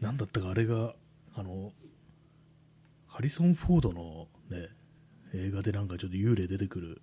[0.00, 0.94] なんだったかあれが、
[1.34, 1.72] あの、
[3.06, 4.68] ハリソン・フォードのね、
[5.34, 7.00] 映画でなんかちょっと幽霊出てくる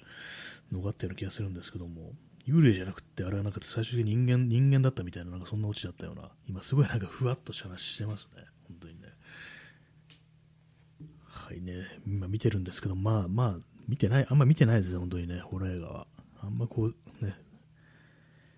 [0.71, 2.13] のがあったような気がするんですけども、
[2.47, 9.07] 幽霊じゃなくて、あれはなんか最終的に人間人間だったみたいな、なんかそんなオチだったような、今すごいなんかふわっとした話してますね、本当にね。
[11.25, 16.07] はいね、今見てるんですけど、まあまあ、見てない、あんま見てないですね、本当にね、ホラー映画は。
[16.41, 17.35] あんまこう、ね、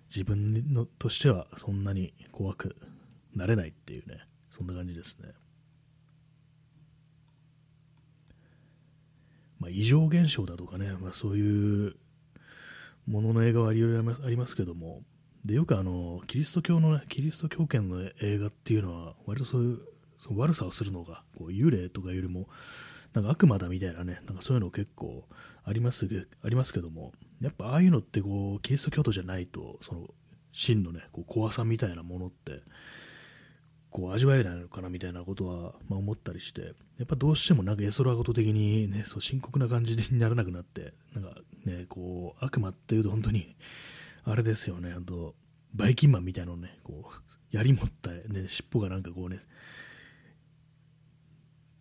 [0.09, 2.75] 自分のとしてはそんなに怖く
[3.33, 4.19] なれないっていうね、
[4.51, 5.29] そんな感じですね。
[9.61, 11.95] まあ、異常現象だとかね、まあ、そういう
[13.07, 15.03] ものの映画はいろいろありますけども、
[15.45, 19.79] でよくあのキリスト教の、ね、キリスト教圏の映画っていうのは、割とそういう
[20.17, 22.47] その悪さをするのがこう幽霊とかよりも
[23.13, 25.25] なんか悪魔だみたいなね、なんかそういうの結構
[25.63, 26.07] あります
[26.43, 30.07] ありますけども、やっぱああいうのってこうキリスト教徒じゃないと、その
[30.53, 32.61] 真のね、こう怖さみたいなものって、
[33.91, 36.61] こう味わえないのかなみたいなことは、まあ、思ったりして、
[36.97, 43.55] やっぱどうしてもなんか絵空事的に、ね、そう深刻な感じにならなくなって、なんかね、こう悪魔っていうと本当に、
[44.23, 45.35] あれですよね、あと
[45.73, 49.39] バイキンマンみたいなのね、こう槍持った、ね、尻尾がなんかこうね、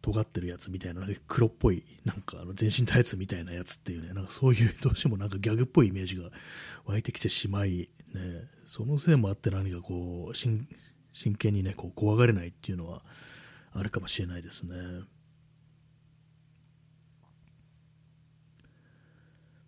[0.02, 6.30] 尖ってるやつみたいな、なんか黒っぽい、なんかあの全身タイツみたいなやつっていうね、なんかそういうどうしてもなんかギャグっぽいイメージが
[6.86, 10.36] 湧いてきてしまい、ね、そのせいもあって何かこう、
[11.12, 13.02] 真剣にね、こう怖がれないっていうのは
[13.72, 14.74] あるかもしれないですね。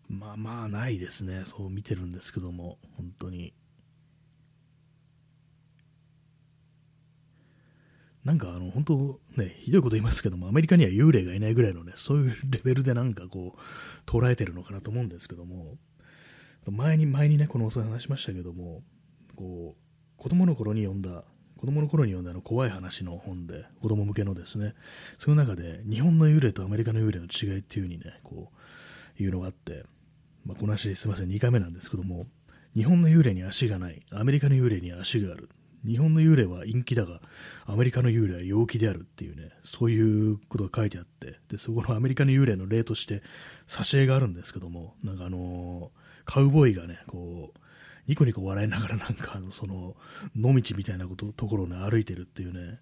[0.08, 3.54] まあまあないですね、そう見てるんですけども、本当に。
[8.24, 15.76] なんかあの本当ね、ひどいこと言いますけども、アメリカには幽霊がいないぐらいのね、そういうレベルでなんかこう、捉えてるのかなと思うんですけども、
[16.70, 18.82] 前に、前にね、このお話しましたけども、
[19.34, 19.81] こう、
[20.22, 21.24] 子供の頃に読んだ
[21.58, 24.74] 子供の頃に読んだの怖い話の本で、子供向けのですね、
[25.18, 28.50] その中で日本の幽霊とアメリカの幽霊の違いっていう風にね、こ
[29.18, 29.84] う、いうのがあって、
[30.44, 32.26] まあ、この話すいません、2回目なんですけども、
[32.74, 35.50] 日本の幽霊に足がない、アメリカの幽霊に足がある。
[35.86, 37.20] 日本の幽霊は陰気だが、
[37.66, 43.22] アメリカの幽霊は陽気であるっていうね、そういうことが書いてあって、で、そこのアメリカの幽霊の例として、
[43.68, 47.58] 挿絵があるんですけども、なんかあのー、カウボーイがね、こう、
[48.06, 49.96] ニコニコ笑いながらなんかその
[50.36, 52.80] 野道みたいなことところを、ね、歩いてるっていうね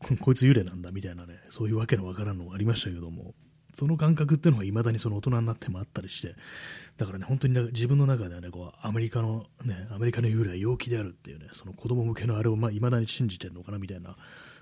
[0.20, 3.34] こいつ幽霊なんだみたいなねそういうわけのわからんのがありましたけども
[3.74, 6.34] その感覚っていうのがいまだにその大人になってもあったりして
[6.96, 14.16] だからね本当に自分の中ではねこうアメリカのねアメリカの幽霊は陽気であるっていうねその子供向けのあれをまあ未だに信じてるのかなみたいな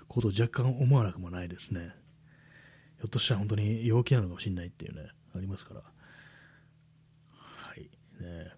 [0.07, 1.93] ことを若干思わなくもないですね。
[2.97, 5.81] ひょっとしたら本当に陽気なのかもしれないっていうねありますから。
[7.31, 7.89] はい。
[8.21, 8.56] ね。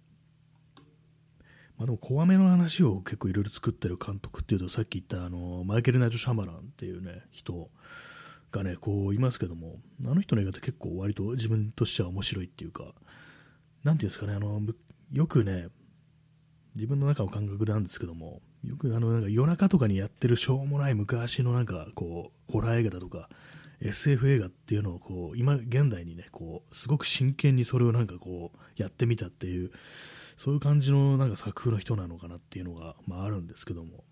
[1.79, 7.69] まあ、でも怖めの話を結構いろいろ作ってる監督っていうとさっき言ったあのマイケル・ナイト・シャマランっていうね人
[8.51, 12.83] がねこういますけどもあの人の映画って結構割と自分としては面白いっていうか
[13.85, 14.61] なんていうんですかねあの
[15.13, 15.69] よくね
[16.75, 23.29] 自分の中の感覚なんですけどもよくあのなんか夜中とかにやってるしょうもない昔のなんかこうホラー映画だとか
[23.79, 29.71] SF 映画っていうのをこう今現代にねこうすごく真剣にそれをなんかこうやってみたっていう
[30.39, 34.05] そういう感じのなんか作風の人なのかなっていうのが、まあ、あるんですけども、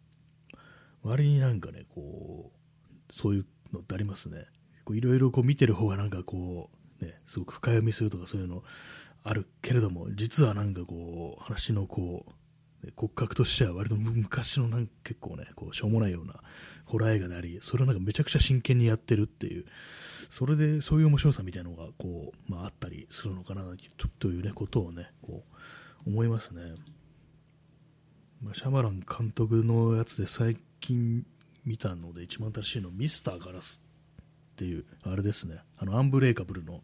[1.01, 4.45] 割になんかね、こう、そういうのってありますね。
[4.91, 6.69] いろいろ見てる方がなんかこ
[7.01, 8.63] う、ね、すごく深読みするとかそういうの
[9.23, 16.41] あるけれども、実はなんかこう、話のこう、骨格としては割と昔のなんか結構ね、こうしょうもないような
[16.83, 19.65] ホラー映画であり、それをなんかめちゃくちゃ真剣にやってるっていう、
[20.29, 23.63] それでそういう面白さみたいなのがこう、まあ、あったりするのかな
[24.19, 25.57] というね、ことをね、こう
[26.07, 26.61] 思いますね。
[28.41, 31.25] まあ、シャマラン監督のやつで最近
[31.65, 33.81] 見たので一番新しいのミスターガラス
[34.53, 36.81] っていうあれですねあのアンブレイカブルの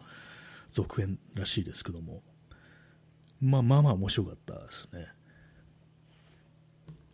[0.71, 2.21] 続編らしいですけども。
[3.39, 5.07] まあまあまあ面白かったですね。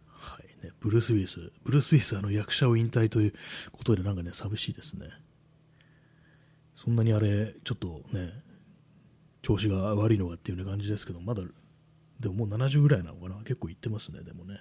[0.07, 0.71] はいね。
[0.79, 1.51] ブルース・ウィリス。
[1.63, 3.33] ブルース・ウィリスあの役者を引退という
[3.71, 5.09] ことでなんかね寂しいですね。
[6.75, 8.31] そんなにあれちょっとね
[9.41, 11.43] 調子が悪いのかっていう、ね、感じですけどまだ
[12.19, 13.35] でももう70ぐらいなのかな？
[13.43, 14.59] 結構いってますねでもね。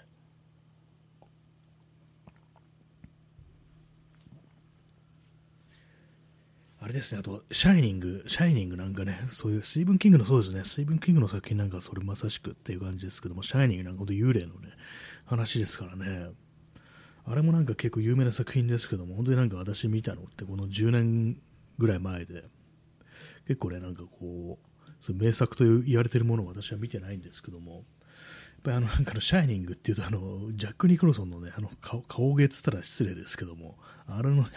[6.81, 14.71] あれですね、あと、シャイニング、シャイニングなんかね、そういう、スティーブン・キングのそうですね、スティーブン・キングの作品なんかそれまさしくっていう感じですけども、シャイニングなんか本当幽霊のね、
[15.27, 16.31] 話ですからね、
[17.27, 21.43] あれもなんか結構有名な作品ですけども、本当になんか私見たのってこの10年
[21.79, 22.45] ぐらい前で、
[23.49, 24.68] 結構ね、なんかこう、
[25.01, 27.83] そう名作と言われているものを私は見てないんですけども、やっ
[28.63, 34.49] ぱりあのなんかのシャイニングっていうとあのジャック・ニクロソンのねあの顔顔芸っつったら失礼ですけどもあれのね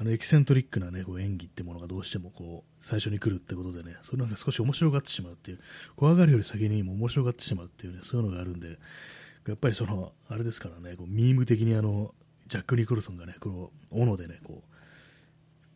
[0.00, 5.58] あのエキセントリックな、ね、こう演技ってものがどうしてもこう最初に来るってことでね、それなんか少し面白がってしまうっていう、
[5.96, 8.78] 怖がるより先にも面白がってしまうっていうね、そういうのがあるんで、
[9.48, 12.14] やっぱりその、あれですからね、こうミーム的にあの、
[12.46, 14.67] ジャック・ニコルソンがね、この、斧でね、こう、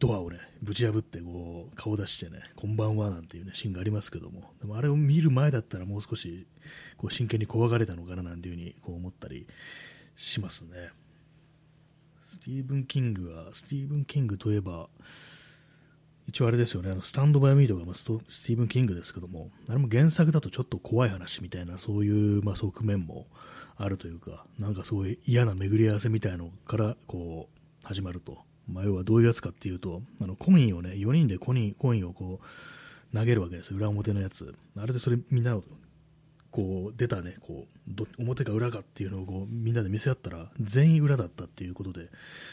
[0.02, 6.48] ドアをね、ぶち破ってこう、顔出してね、こんばんはなんていうね、シーンがありますけども、でもあれを見る前だったらもう少し、
[6.96, 9.46] こう、真剣に怖がれたのかななんていうふうに、こう思ったり
[10.16, 10.90] しますね。
[12.32, 14.88] スティーブン・キングは、スティーブン・キングといえば、
[16.26, 23.28] 一応あれですよね、あのスタンド・バイ・ミーとか、まあ、スティーブン・キングですけども、あれも原作だとちょっと怖い話みたいな、そういう、まあ、側面も
[23.76, 28.38] あるというか、なんかそういう嫌な巡り合わせみたいのからこう始まると、
[28.68, 32.40] まあ、要はどういうやつかっていうと、あのコインをね、4人でコインコインをこ
[33.12, 34.54] う投げるわけですよ、裏表のやつ。
[34.76, 35.60] あれでそれみんな
[36.52, 42.10] こう出たねこう表か裏かっていうのをこうみんなで見せ合ったら全員裏だったっていうことで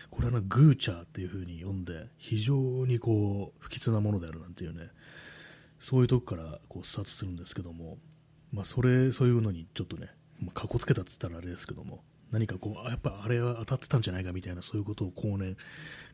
[0.10, 4.88] これはグーチャーっていう風に読んで非常にこう不吉なものであるなんていうね
[5.82, 7.98] そういうとこからこうスタートするんですけども、
[8.54, 10.08] まあ、それそういうのにちょっとね
[10.42, 15.58] まあかっこつけたっつったらあれですけども何かこうやっぱあれは当たってたんじゃないかみたいなそういうことを後年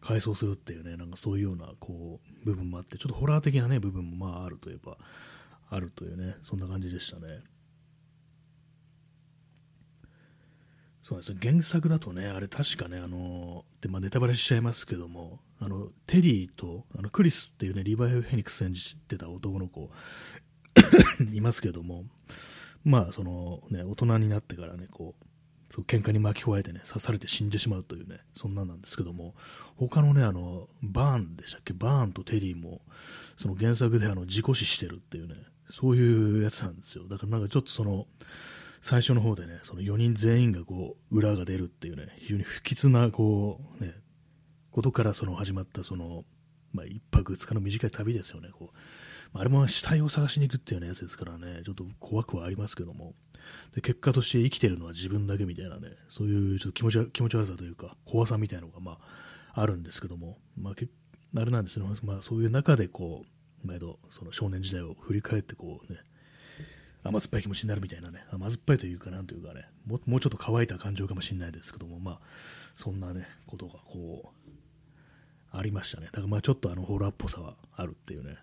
[0.02, 4.98] 回想するっていうねなんかそういうようなこう部分もあってちょっとホラー的なね部分もまああるといえば
[5.70, 7.42] あるというねそんな感じでしたね。
[11.04, 19.92] そうです原作だとね、あれ確かね、あのでまあ、ネタバレしちゃいますけども、あのテリーとあのクリスっていうね、リヴァイ・フェニックス演じてた男の子
[21.32, 22.06] いますけども、
[22.84, 25.25] まあ、そのね、大人になってからね、こう、
[25.76, 29.36] そう喧嘩に巻き込まれてね、刺されて死んでしまうというね、そんなんなんですけども、
[29.76, 32.80] 他のね、あの、バーンでしたっけ、バーンとテリーも、
[33.38, 35.36] その原作であの事故死してるっていうね、
[35.70, 37.10] そういうやつなんですよ。
[37.10, 38.08] だからなんかちょっとその、
[38.82, 43.96] 最初の方でね、その4人全員がこう、裏が出るっていうね、非常に不吉な、こう、ね、
[44.72, 46.24] ことからその始まったその、
[46.72, 48.78] まあ、1泊2日の短い旅ですよね、こう。
[49.38, 53.14] あれも死体を探しに行くっていうようなやつですからね、ちょっと怖くはありますけども、
[53.76, 58.98] で結果として生きてるのは自分だけみたいなね、そういうちょっと気持ち気持ち悪さというか、怖さみたいなのが、ま
[59.54, 60.88] あ、あるんですけども、まあ、け
[61.36, 63.26] あれなんですね、まあ、そういう中でこ
[63.64, 66.00] う、毎度その少年時代を振り返ってこうね、
[67.04, 72.20] 甘酸っぱい気持ちになるみたいなね、甘酸っぱいというか、なんというかね、ももうちょっと乾いた感情かもしれないですけども、まあ、
[72.78, 74.46] そんなね、ことがこう、
[75.52, 76.08] ありましたね。
[76.08, 78.38] だからまあちょっとあのホラーっぽさはあるっていうね。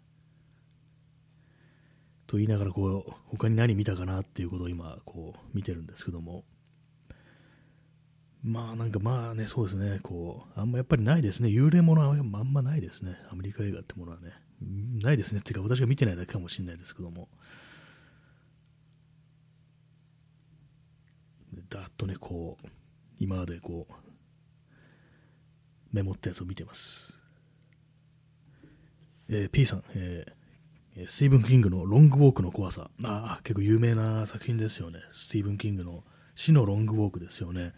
[2.32, 6.44] と言いながらこう、他に何見たかなっていうことを今、こう、見てるんですけども、
[8.42, 11.50] まあなんかまあね、そうですね、こう、あんまやっぱりないですね。
[11.50, 13.18] 幽霊ものはあんまないですね。
[13.30, 14.32] アメリカ映画ってものはね。
[15.02, 15.40] ないですね。
[15.40, 17.28] っていうか私が見てないだけかもしれないですけども。
[21.68, 22.66] ざっとね、こう、
[23.18, 23.94] 今までこう、
[25.92, 27.14] メモったやつを見てます。
[29.28, 30.41] えー、P さん、えー、
[30.94, 32.90] スティーブン・キングのロングウォークの怖さ。
[33.02, 35.00] ああ、結構有名な作品ですよね。
[35.12, 37.72] スティーブン・キングの死のロングウォークですよね。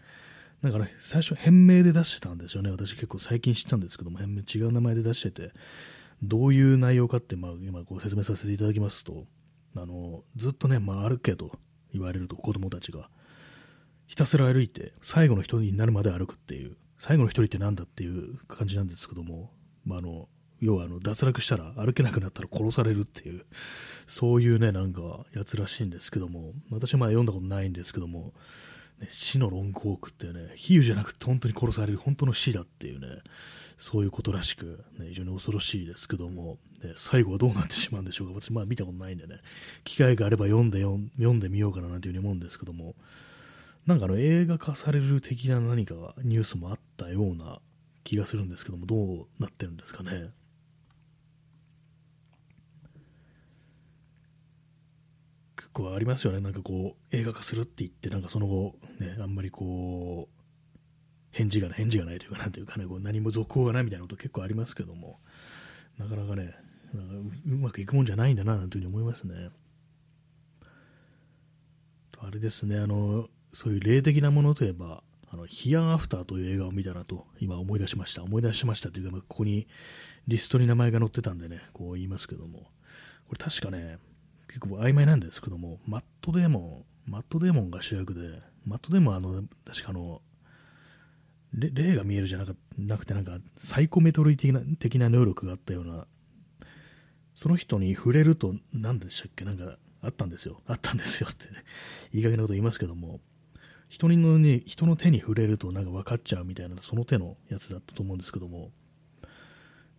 [0.61, 2.71] だから、ね、最初変名で出してたんですよね。
[2.71, 5.53] 私結構最近知ったんですけども、変名違う名前で出してて、
[6.23, 9.25] どういう内容かって、まあ、今ご説明させていただきますと、
[9.75, 11.57] あの、ずっとね、まあ、歩けと
[11.93, 13.09] 言われると子供たちが、
[14.07, 19.51] ひたすら歩いて最後の一人になるまで歩くっていう最後の一人って何だっていう感じなんですけども、
[19.83, 20.27] まあ、あの
[20.65, 23.45] 要はあの脱落したら歩けなくなったら殺されるっていう、
[24.07, 28.33] そういうね、なんかやつらしいんですけども、私はまあ読んだことないんですけども、
[28.99, 33.07] ね、死のロングウォークっていうね、比喩じゃなくて本当に殺される、本当の死だっていうね、
[33.77, 39.41] そういうことらしく、ね、非常に恐ろしいですけども、ね、最後はどうなってしまうんでしょうか、私、まあ見たことないんでね、
[39.83, 40.97] 機会があれば読んで読
[41.33, 42.95] んでみようかななんていうふうに思うんですけども、
[43.85, 47.59] なんかあの映画化される的な何かニュースもあったような
[48.03, 50.29] 気がするんですけども、どうなってるんですかね。
[55.75, 60.35] 構ありますよね、なんかこう、映画化するって言って、なんかその後、ね、あんまりこう、
[61.31, 65.19] 返事がない、返事がないというか、なんていうかね、こう何も続行がないみたいなこと結構ありますけども、
[65.97, 66.55] なかなかね、
[66.93, 67.13] なんか
[67.47, 69.49] うまくいくもんじゃないんだな、なんていうふうに思いますね。
[72.19, 78.23] あれですね、あの、そういう霊的なものといえば、あのヒアンアフターという映画を見たなと今思い出しました。
[78.23, 79.67] 思い出しましたというか、まここに
[80.27, 82.71] リストに名前が載ってたんでね、こう言いますけども、
[83.27, 83.97] これ確かね、
[84.55, 90.21] 結構曖昧なんですけども、マットデーモン、マットデーモンが主役で、マットデーモンはあの、確かあの、
[91.51, 92.45] 霊が見えるじゃな
[92.77, 96.07] なくて、なんか、サイコメトリー的な的な能力があったような、
[97.35, 100.61] その人に触れると、何でしたっけ、なんか、あったんですよ。
[100.67, 101.65] あったんですよって、ね、
[102.13, 103.19] いい加減なこと言いますけども、
[103.89, 108.71] 人のに人の手に触れるとなんか分かっちゃうみたいな、その手のやつだったと思うんですけども、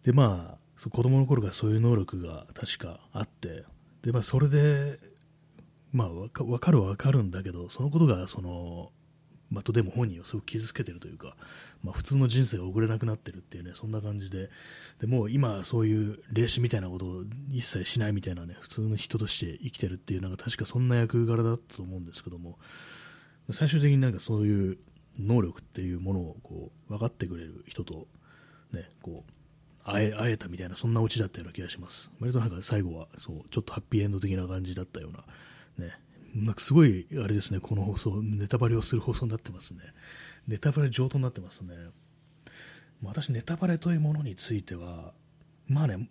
[0.02, 3.64] で、まあ、子供の頃からそういう能力が確かあって、
[4.06, 5.00] で、まあ、それで、
[5.92, 8.92] まあ、分かるは分かるんだけど、そのことが、その、
[9.50, 11.36] まあ、とでも本人をすごく傷つけてるというか、
[11.82, 14.48] まあ、普通の人生を送れなくなってるっていうね、そんな感じで、
[15.00, 22.60] でも今、そういう霊視みたいなことを一切しないみたいなね、普通の人として生きてるっていう、なんか確かそんな役柄だったと思うんですけども、
[23.50, 24.78] 最終的になんかそういう
[25.18, 28.06] 能力っていうものをこう分かってくれる人と、
[28.72, 29.32] ね、こう
[29.86, 32.10] 会え会えたみたいな、そんなオチだったような気がします。
[32.20, 35.92] 割となんか最後はそうちょっとハッピーエンド的な感じだったような、ね、
[36.34, 39.80] なんかすごい、あれですね、この放送、ネタバレをする放送になってますね。
[40.48, 41.74] ネタバレ上等になってますね。
[43.02, 45.12] 私、ネタバレというものについては、
[45.66, 46.08] まあね、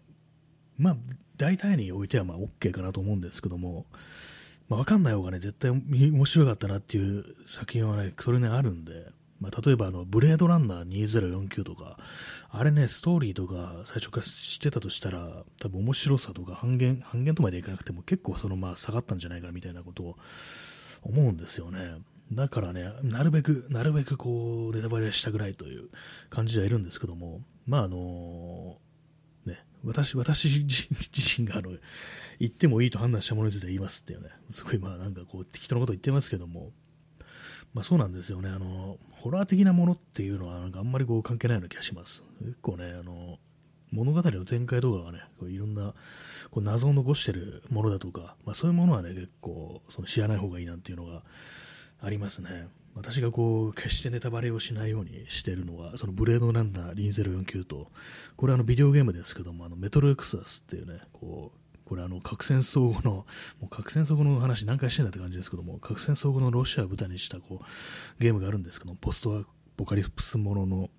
[0.77, 0.97] まあ、
[1.37, 3.85] 大体においてはまあ OK かなと思うんですけども、
[4.67, 9.11] まあ、分かんない方がね、絶対面白かったなっていう作品はね、それね、あるんで、
[9.45, 11.97] まあ、例えばあの、ブレードランナー2049とか、
[12.49, 20.17] あれね、ストーリーとか最初から知ってたとしたら、多分面白さとか半減、半減とまでいかなくても結構そのまあ下がったんじゃないかみたいなことを
[21.03, 21.97] 思うんですよね。
[22.31, 25.89] だからね、なるべく、なるべくこう、ネタバレしたくないという
[26.31, 28.77] 感じではいるんですけども、まああの
[29.45, 30.87] ね、私、私自
[31.37, 31.71] 身があの、
[32.39, 36.71] 言ってもいいと判断したものについて言いますっていうね、すごいまあなんかこう、適当なこと言ってますけども、
[37.75, 42.23] まあ、そうなんですよねあの、ホラー的なものっていうのはなんかあんまりこう関係ないような気がします。
[42.39, 43.37] 結構ね、あの
[43.91, 45.93] 物語の展開とかがね、こういろんな
[46.51, 51.23] こう謎を残してるものだとか、まあ、そういうものはね、結構その知らない方がいいなんていうのが
[52.01, 52.69] ありますね。
[52.95, 57.91] 私がこう決してネタバレをしないようにしているのは、そのブレードランナー2049と、
[58.37, 63.25] これはあのビデオゲームですけども、あのメトロエクサスっていうね、こうこれあの核戦争後の、も
[63.63, 69.43] う核戦争後の話何回してんだって感じですけども、核戦争後のロシアを舞台にしたこうゲームがあるんですけど、ポストア
[69.77, 70.89] ポカリプスものの、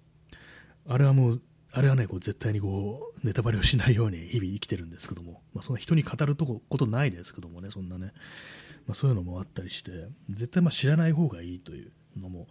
[0.86, 8.12] あれはもう、あれはね、こう絶対にこうネタバレをしないように日々生きてるんですけども、まあ、その人に語るとこことないですけどもね、そんなね、
[8.86, 9.90] まあ、そういうのもあったりして、
[10.30, 12.46] 絶対まあ知らない方がいいというのも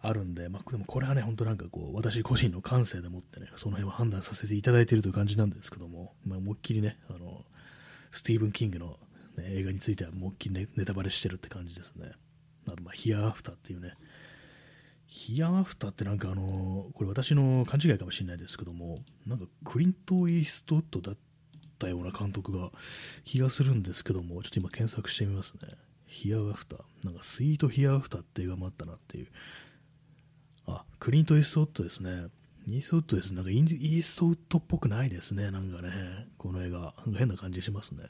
[0.00, 7.44] あるんで、まあ、でもこれはね、本当なんかこう、私個人の感性でもってね、その辺を判断させていただいているという感じなんですけども、まあ、思いっきりね、あの、
[8.12, 8.98] スティーブン・キングの、
[9.36, 12.12] ね、映画についてはもうっきりネタバレしてるって感じですね。
[12.70, 13.94] あと、まあ、ヒア・アフターっていうね、
[15.06, 21.16] ヒア・アフターってなんかあの、これ私の勘違いかもしれないですけども、なんかクリント・イーストウッドだっ
[21.78, 22.70] たような監督が
[23.24, 25.74] 気がするんですけども、ちょっと今検索してみますね。
[26.06, 26.80] ヒア・アフター。
[27.04, 29.28] なんかスイート・ヒア・アフターって映画もあったなっていう。
[30.66, 32.26] あ、クリント・イーストウッドですね。
[32.68, 33.34] イーストウッドです。
[33.34, 36.94] なんかイーストウッドっぽくないですね、なんかね、この映画。
[37.16, 38.04] 変な感じしますね。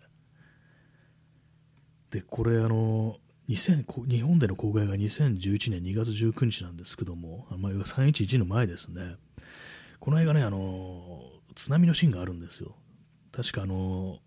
[2.10, 9.16] で、これ、あの、2000日本での公開が2011年2月19日なんですけども、まあ、311の前ですね。
[9.98, 11.22] この映画ね、あの、
[11.54, 12.76] 津波のシーンがあるんですよ。
[13.32, 14.20] 確かあの、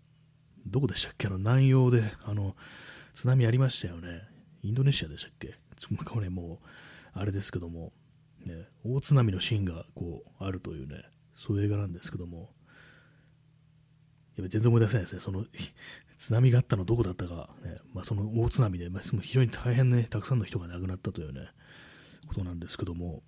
[0.66, 1.28] どこでしたっけ？
[1.28, 2.56] あの、南洋で、あの、
[3.14, 4.22] 津波ありましたよね。
[4.62, 5.54] インドネシアでしたっけ？
[6.04, 6.60] これも
[7.14, 7.92] う、あれですけども、
[8.46, 11.04] ね、大津波のシーンがこうあるというね、
[11.36, 12.50] そういう映画なんですけども、
[14.36, 15.46] や全然思い出せないですね、その
[16.18, 17.78] 津波があったのどこだったか、ね。
[17.92, 21.48] まあ、その大津波で、まあ、非常に大変ね、たくさんの人が亡くなったというね、
[22.28, 23.22] ことなんですけども、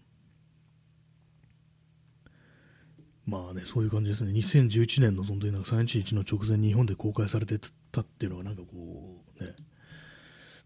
[3.27, 4.33] まあね、そういう感じですね。
[4.33, 7.59] 2011年のその時なんか311の直前に日本で公開されて
[7.93, 9.55] たっていうのはなんかこう、ね、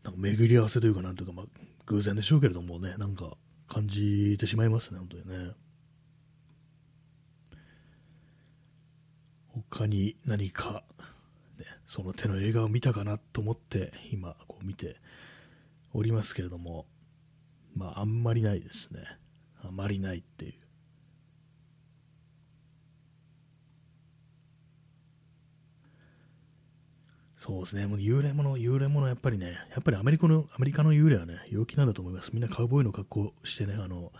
[0.04, 1.46] なんか巡り合わせというかなんというか、まあ、
[1.86, 3.36] 偶然でしょうけれどもね、なんか
[3.72, 5.52] 感じてしまいますね、本当にね。
[9.70, 10.84] 他に何か、
[11.58, 14.96] ね、その手の映画を見たかなと思って今こう見て
[15.94, 16.84] おりますけれども、
[17.74, 19.00] まああんまりないですね。
[19.62, 20.61] あまりないっていう。
[27.44, 32.30] そうですね、もう幽霊もの、幽霊ものやっぱりね、やっぱりアメリカのアメリカの幽霊はね、陽気なんだと思います。
[32.32, 34.12] みんなカウボーイの格好してね、あの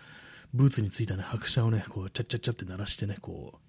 [0.53, 3.61] ブーツについたね、拍車をね、こう、チャッチャッチャって鳴らしてね、こ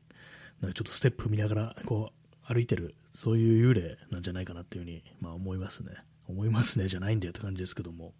[0.59, 5.91] う、なんかちょっとステップ見ながら、こう、歩いてる、そういう幽霊なんじゃないかなっていうふうに、まあ思いますね。
[6.27, 8.13] 思いますね、じゃないんだよって感じですけども。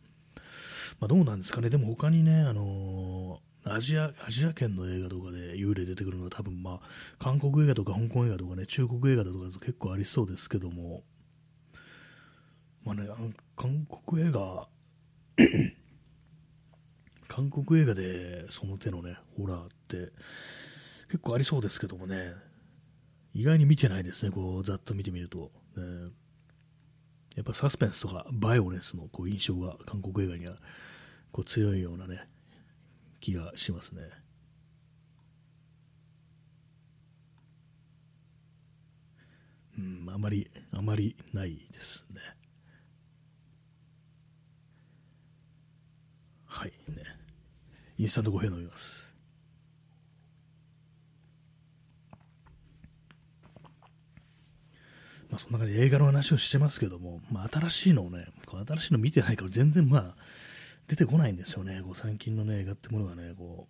[0.99, 11.03] まあどうなんですかね、でも他にね、あのー、アジア、アジア圏の映画とかで幽霊出てくるのは多分まあ、韓国映画とか香港映画とかね、中国映画だとかだと結構ありそうですけども、
[12.83, 13.07] まあね、
[13.55, 14.67] 韓国映画
[17.27, 20.11] 韓国映画でその手のね、ホラーって
[21.07, 22.33] 結構ありそうですけどもね、
[23.33, 25.51] 意外に見てないですね、こう、ざっと見てみると。
[25.75, 26.11] ね、
[27.35, 30.57] やっぱサスペンスとかバイオレンスのこう印象が韓国映画には
[31.31, 32.27] こう強いようなね、
[33.19, 34.01] 気がしますね。
[39.79, 42.42] うん、あまり、あまりないですね。
[46.63, 47.03] はいね。
[47.97, 49.13] インスタントコーヒー飲みます。
[55.29, 58.27] まあ、そんな感じで映画の話をしてますけども、まあ、新しいのをね、
[58.65, 60.15] 新しいの見てないから全然まあ
[60.87, 63.67] 出てこないんですよね、こう最近の、ね、映画ってものがね、こ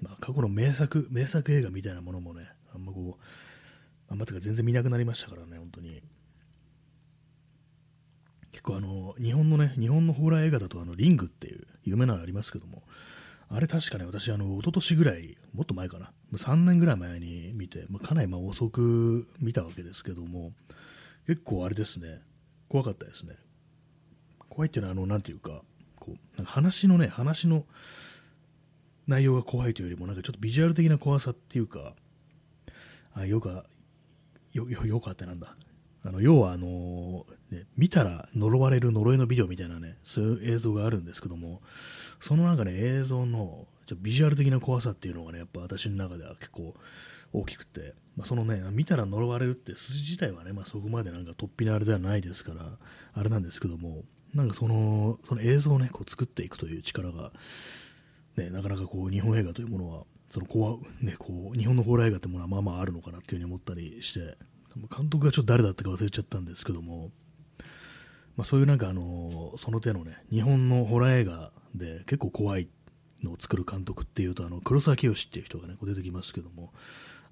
[0.00, 3.22] うまあ、過去の名作名作映画みたいなものもね、あんまこう、
[4.08, 6.00] あんまてか全然見なくなりましたからね、本当に。
[8.52, 12.82] 結構あの、日本のね、日本のホラー映画だとあの、リングっていう有名なのありますけども、
[13.48, 20.52] あれ確かね、私、あの、一昨年ぐらい、もっと前かな、3年ぐらい前に見て、まあ、かなりま遅く見たわけですけども、
[21.26, 22.20] 結構あれですね、
[22.68, 23.36] 怖かったですね。
[24.48, 25.62] 怖いっていうのは、あの、なんていうか、
[26.00, 27.64] こう、なんか話のね、話の
[29.06, 31.94] 内容が怖いというよりも、なんかちょっとビジュアル的な怖さっていうか、
[33.14, 33.64] あ、よか、
[34.52, 35.56] よ、よ、よかってなんだ。
[36.06, 41.62] あの、要は、あの、ね、見たら呪われる呪いのビデオみたいなね、そういう映像があるんですけども、
[42.20, 46.74] そのなんかね、映像の、ちょビジュアル的な怖さっていうのがね、やっぱ私の中では結構
[47.32, 52.78] 大きくて、まあ、そのね、見たら呪われるって筋自体はね、まあ、そこまでなんか突飛なあれではないですから、
[53.12, 54.04] あれなんですけども、
[54.34, 57.32] なんかその、その映像をね、こう作っていくという力が、
[58.36, 64.36] ね、なかなかこう、日本映画というものは、その怖、ね、こう、日本のホラー映画ってものはまあまああるのかなっていうふうに思ったりして、
[64.94, 67.10] 監督がちょっと誰だったか忘れちゃったんですけども、
[68.36, 72.68] まあ、そういうなんかあの、その手のね、日本のホラー映画で結構怖い
[73.22, 76.72] のを作る監督っていうと、あの、黒沢清っていう人がね、こう出てきますけども、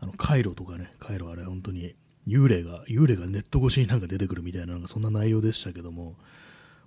[0.01, 1.95] あのカイロとかね、カイロあれ本当に
[2.26, 6.16] 幽霊が、幽霊がネット越しになんか出てくるみたいな、なんかそんな内容でしたけども、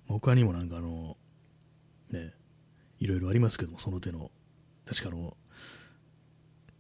[0.07, 1.17] 他にもなんかあの、
[2.11, 2.33] ね、
[2.99, 4.31] いろいろありますけども、その手の、
[4.85, 5.37] 確かあの、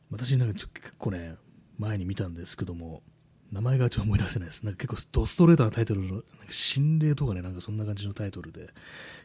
[0.09, 1.35] 私なんか結構ね、
[1.77, 3.03] 前に見たんですけども、
[3.51, 4.63] 名前がちょっと思い出せないです。
[4.63, 8.69] なんか結構ドストレートなタイトルの、心霊とかね、なんかそんな感じのタイトルで、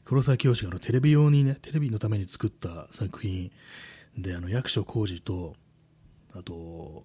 [0.05, 3.51] 黒沢清があのテレビ用にね、テレビのために作った作品
[4.17, 5.57] で、あの役所広司と、
[6.35, 7.05] あと、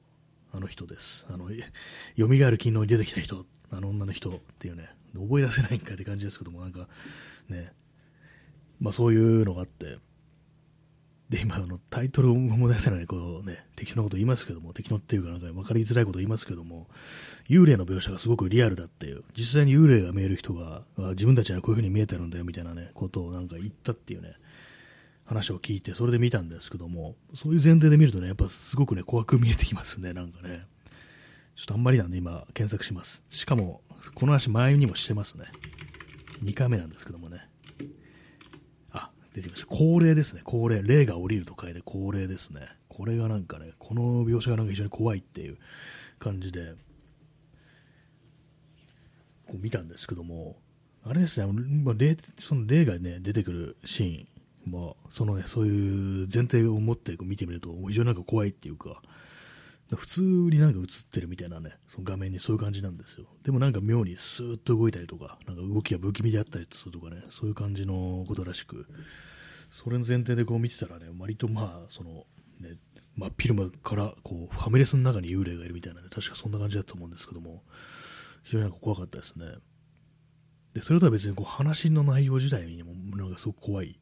[0.53, 1.26] あの人です。
[1.30, 1.49] あの、
[2.18, 6.88] 蘇る金のに出てきた人、あの女の人っていうね、覚え出せないんかって感じですけども、なんか
[7.49, 7.74] ね、
[8.80, 9.97] まあそういうのがあって、
[11.30, 16.88] で、今、あのタイトルを思い出せない、こうね、適当なこと言いますけども、適当っていうかなんか分かりづらいこと言いますけども、
[17.49, 24.34] 幽霊の描写がすごくリアルだっていう、実際に幽霊が見える人が、自分たちにはこういう風に見えてるんだよみたいなね、ことをなんか言ったっていうね、
[25.25, 30.65] 話を聞いて、それで見たんですけども、そういう前提で見るとね、やっぱすごくね、怖く見えてきますね、なんかね。
[31.57, 33.23] ちょっとあんまりなんで今、検索します。
[33.30, 33.82] しかも、
[34.15, 35.45] この話前にもしてますね。
[36.43, 37.49] 2回目なんですけどもね。
[39.38, 39.67] 出てきました。
[39.67, 40.41] 高齢ですね。
[40.43, 40.81] 高齢。
[40.83, 42.61] 霊が降りると書いて高齢ですね。
[42.89, 45.57] これがなんかね、この描写がなんか非常に怖いっていう
[46.17, 46.73] 感じで、
[49.45, 50.57] こう見たんですけども、
[51.03, 51.51] あれですね、
[51.83, 54.27] まあ、霊その霊がね、出てくるシーン
[54.69, 59.01] まあ、そのね、そういう前提を持ってこう見てみると、非常になんか怖いっていうか、
[59.95, 63.27] 普通になんか映ってるみたいなね、その画面にそういう感じなんですよ。
[63.43, 68.85] でもなんか妙にスーッと動いたりとか、なんか動きが不気味であったりするとかね、そういう感じのことらしく、
[69.71, 72.25] それの前提でこう見てたらね、割とまあ、その、
[72.59, 72.77] ね、
[73.15, 77.63] 真っ昼間からこうファミレスの中に幽霊がいるみたいなね、確かそんな感じだと思うんですけども、
[78.43, 79.45] 非常になんか怖かったですね。
[80.73, 83.99] で、それとは別にこう話の内容自体にもなんかすごく怖い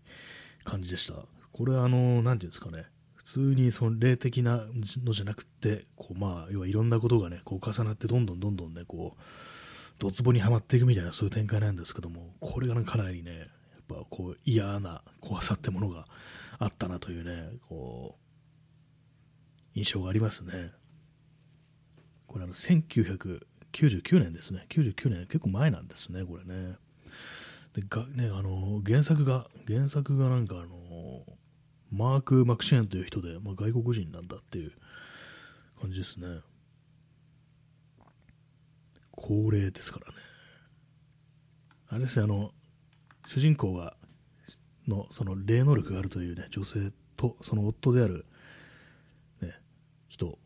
[0.64, 1.14] 感じでした。
[1.52, 2.86] これはあの、なんていうんですかね、
[3.26, 4.68] 普通にその霊的な
[5.04, 9.22] のじゃなくて、こうまあ、要はいろんなことがね、こう重なってどんどんどんどんね、こう、
[9.98, 13.48] ドツボにはまっていくみたいなそういう展開なんですけども、これがかなりね、やっ
[13.88, 16.06] ぱこう嫌な怖さってものが
[16.60, 18.26] あったなというね、こう、
[19.74, 20.72] 印象がありますね。
[22.28, 24.68] これあの、1999年ですね。
[24.70, 26.76] 99年、結構前なんですね、これね。
[27.74, 31.26] でがね、あの原作が、原作がなんかあの、
[31.96, 34.74] マーク・マクシェーンという人で、まあ、外国人なんだっていう
[35.80, 36.28] 感じですね。
[39.12, 40.14] 高齢ですからね。
[41.88, 42.52] あれですね、あの、
[43.28, 43.96] 主人公が、
[44.88, 48.26] の、その霊能力があるというね、女性と、その夫である、
[49.42, 49.54] ね、
[50.10, 50.38] 人、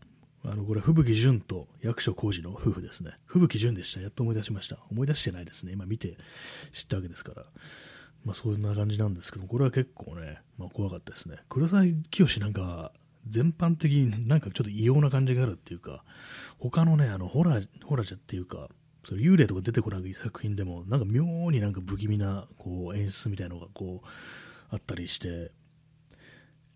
[0.46, 3.14] あの、これ、吹雪純と役所広司の夫婦ですね。
[3.26, 4.02] 吹雪純でした。
[4.02, 4.78] やっと思い出しました。
[4.92, 5.72] 思い出してないですね。
[5.72, 6.18] 今見て
[6.72, 7.46] 知ったわけですから。
[8.24, 11.38] まあ、そんな感じなんですけど、これは結構ね、まあ、怖かったですね。
[11.50, 12.92] 黒沢清なんか、
[13.28, 16.04] 全般的になんかちょっと異様な感じがあるっていうか、
[16.58, 18.70] 他のね、あの、ホラー、ホラーじゃっていうか、
[19.06, 24.08] それ幽霊とか出てこない作品でも、なんか妙になんか不気味な、こう、演出みたいなのがこう、
[24.70, 25.52] あったりして、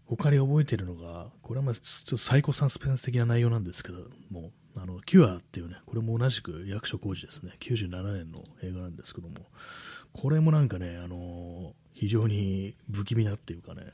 [0.05, 9.35] 他に覚えてるのが、これはまあちょっとサイコサスペンス的な内容なんですけども、あの、キュアっていうね、これも同じく役所広司ですね、97年の映画なんですけども、
[10.13, 13.93] これもなんかね、あの非常に不気味なっていうかね、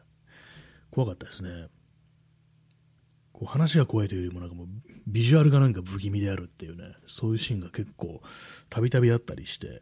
[0.92, 1.68] 怖かったですね。
[3.32, 4.68] こう話が怖いというよりもなんかもう
[5.08, 8.22] ビジュアルがなんか不気味であるっていうね、そういうシーンが結構
[8.70, 9.82] たびたびあったりして、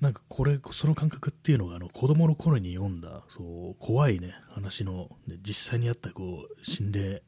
[0.00, 7.22] なんかこれ、その感覚っていうのがあの子供の頃に読んだそう怖いね話の、ね、実際にあったこう心霊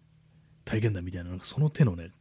[0.64, 2.12] 体験談みたいななんかその手のね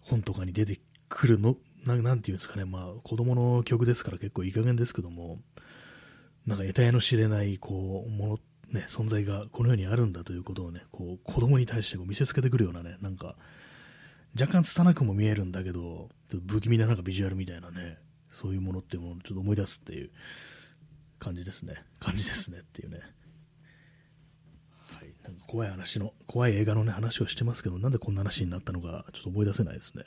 [0.00, 1.56] 本とかに出てくるの
[1.88, 5.38] ななんていうんですかね、まあ、子供の曲ですから結構いい加減ですけども
[6.46, 8.38] なんか得体の知れないこうも
[8.72, 13.36] の、ね、存在がこの世にあるんだということをねこう子供に対してこう見せつけてくるようなねなんか
[14.38, 17.98] 若干拙くも見えるんだけどちょっと不気味ななんかビジュアルみたいなね
[18.30, 20.10] そういうものっていうものをちょっと思い出すっていう
[21.18, 21.82] 感じですね。
[22.00, 23.00] 感じですねっていうね。
[24.92, 25.14] はい。
[25.24, 30.04] なんか怖い話の、怖い映画のね、話をしてますけど、なんでこんな話になったのか、ちょっと思い出せないですね。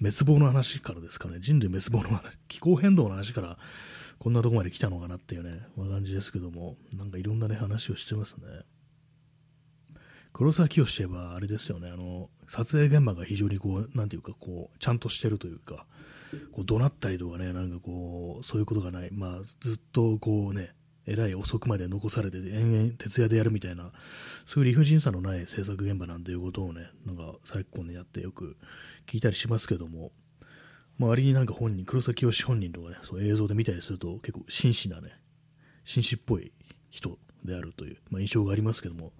[0.00, 1.38] 滅亡の話からですかね。
[1.40, 3.58] 人類滅亡の話、気候変動の話から、
[4.18, 8.64] こんなとこまで来たのかなっていうね、感じですけども、なんかいろんなね、話をしてますね。
[10.32, 15.86] 黒沢清といえば、あれですよね、あの、撮影現場が非常にこう、なんていうか、こう、ちゃんとしてるというか、
[16.52, 20.74] こう怒鳴ったりとかね、なんかこう、そういうことがない、まあ、ずっとこうね、
[21.06, 23.92] えらい遅くまで残されて、延々徹夜でやるみたいな、
[24.44, 28.56] そういう理不尽さのない制作現場なんていうことをね、なんか昨今でやってよく
[29.06, 30.12] 聞いたりしますけども、
[30.98, 35.10] まあ、割になんか本人、黒崎清本人とかね、そう映像で見たりすると結構紳士なね、
[35.84, 36.52] 紳士っぽい
[36.90, 39.12] 人であるという、まあ、印象がありますけども、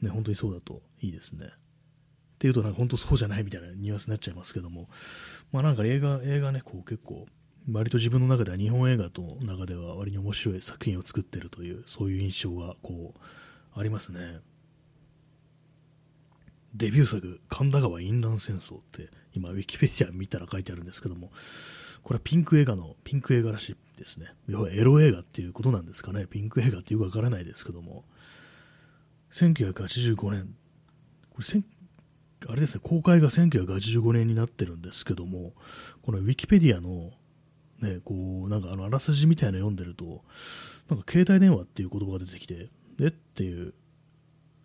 [0.00, 1.46] ね、本当にそうだといいですね。
[1.46, 4.88] っていうとなんか本当そうじゃないみたいなニュアンスになっちゃいますけども、
[5.52, 7.26] まあなんか映画、映画ね、こう結構、
[7.70, 13.20] 割と自分の中では日本映画と中では割に面白い作品を作ってるという、そういう印象がこう、
[13.78, 14.40] ありますね。
[16.74, 21.30] デビュー作、神田川淫乱戦争って、今、ウィキペディア見たら書いてあるんですけども、
[22.02, 24.34] これはピンク映画の、ピンク映画らしいですね。
[24.48, 26.26] 要はエロ映画っていうことなんですかね。
[26.26, 28.04] ピンク映画ってよくわからないですけども、
[29.32, 30.54] 1985年、
[31.30, 31.62] これ
[32.48, 35.52] あれですね、公開が1985年になってるんですけども、
[36.02, 37.12] このウィキペディアの、
[37.82, 40.22] ね、こう、なんかあの、あらすじみたいなの読んでると、
[40.88, 42.70] なんか携帯電話っていう言葉が出てきて、
[43.00, 43.06] え？
[43.06, 43.74] っていう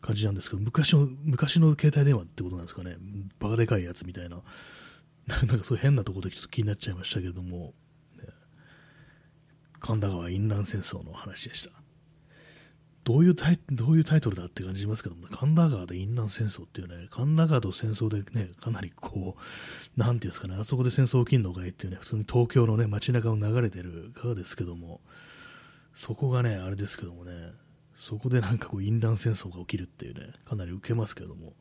[0.02, 2.98] 感じなんですけど、昔の、昔の携帯電話ってことなんですかね、
[3.40, 4.42] バカでかいやつみたいな、
[5.28, 7.74] なんかそういう変なところでちょっと気になっちゃいましたけども、
[8.18, 8.26] ね、
[9.80, 11.77] 神田川淫乱戦争の話でした。
[13.08, 25.00] どういうタイどういうタイトルだって感じしますけども、神田川で淫乱戦争っていうね、神田川と戦争でね、かなりこう、なんていうんですかね、あそこで戦争起きんのかいっていうね、普通に東京のね、街中を流れてる川ですけども、
[25.96, 27.32] そこがね、あれですけどもね、
[27.96, 31.54] そこでなんかこう、淫乱戦争が起きるっていうね、かなり受けますけども、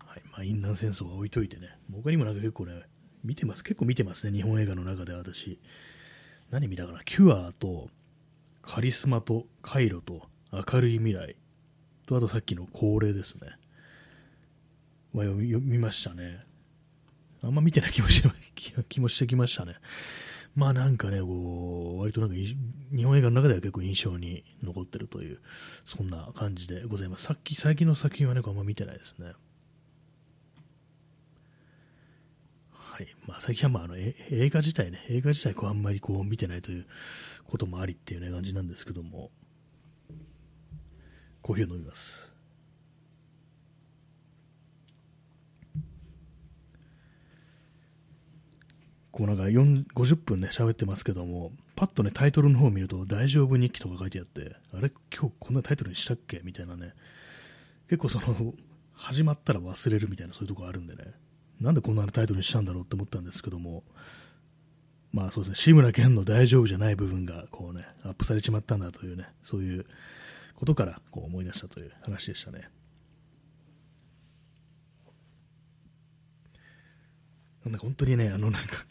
[0.00, 2.82] はい、まあ、淫乱戦争は置いといてね、他にもなんか結構ね、
[3.22, 5.60] 見てます、結構見てますね、日本映画の中で私。
[6.50, 7.88] 何見たかな、キュアと、
[8.62, 11.36] カリスマとカイロと明るい未来
[12.06, 13.48] とあとさっきの恒例ですね、
[15.12, 16.44] まあ、読み読みましたね
[17.42, 18.22] あんま見てない気もし
[18.88, 19.74] 気もしてきましたね
[20.54, 25.40] まあなんかね、こう、割となんか日本映画の中では結構印象に残ってるという、
[25.86, 27.24] そんな感じでございます。
[27.24, 29.32] さっき、最近の作品はね、あんま見てないですね。
[32.72, 33.06] はい。
[33.26, 34.14] まあ最近はまああの映
[34.50, 36.86] 画自体ね、映画自体こうあんまりこう見てないという
[37.48, 39.30] こともありっていうね感じなんですけども、
[41.42, 42.32] コーヒーを飲みます。
[49.10, 56.40] こうなんか50分ね、喋ってますけども、パッとね、タイトルの方を見ると、大丈夫日記とか書いてあって、あれ、今日こんなタイトルにしたっけ？
[56.42, 56.94] みたいなね、
[57.90, 58.54] 結構その、
[58.94, 61.12] 始まったら忘れるみたいなそういうとこあるんでね、
[61.60, 63.84] なんでこんなタイトルにしたんだろうって思ったんですけども、
[65.12, 69.86] まあそうですね、志村けんの大丈夫じゃない部分が、こうね、アップされちまったんだというね、そういう
[70.54, 72.70] ことからこう思い出したという話でしたね。
[77.64, 78.84] なんか本当にね、あのなんか、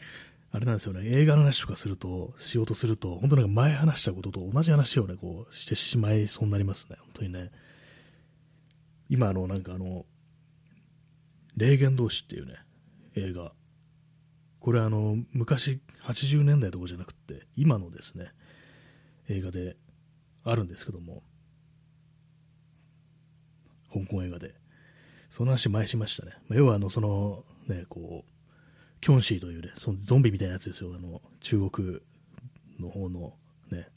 [0.52, 7.50] あれなんですよね、映画の話とかすると、しようとすると、本当なんか前話したことと同じ話をね、こうしてしまいそうになりますね、本当にね。
[9.08, 10.06] 今、あの、なんかあの、
[11.56, 12.54] 霊言同士っていうね、
[13.14, 13.52] 映画。
[14.62, 18.28] これあの、昔、80年代とかじゃなくて、今のですね、
[19.28, 19.76] 映画で
[20.44, 21.24] あるんですけども、
[23.92, 24.54] 香港映画で。
[25.30, 26.32] その話前しましたね。
[26.48, 31.98] まあ要はあの、その、ね、こう、キョンシーというね、そのゾンビみたいなやつですよ、あの中国
[32.78, 33.34] の方の
[33.72, 33.88] ね、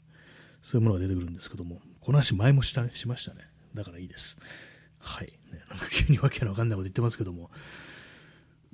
[0.62, 3.42] そういうものが出てくるんですけども、この話前もしたしましたね。
[3.74, 4.36] だからいいです。
[4.98, 5.28] はい。
[5.52, 7.52] ね、なんか急にわけのわかんないこと言ってますけども、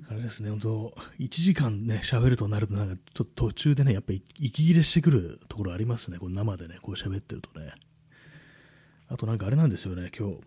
[0.09, 7.73] あれですね、本当、1時間ね、喋るとなると、なんかちょっと途中でね、やっぱり息切れしてくるところありますね、こう生でね、こう喋ってるとね。
[9.07, 10.41] あとなんかあれなんですよね、今日、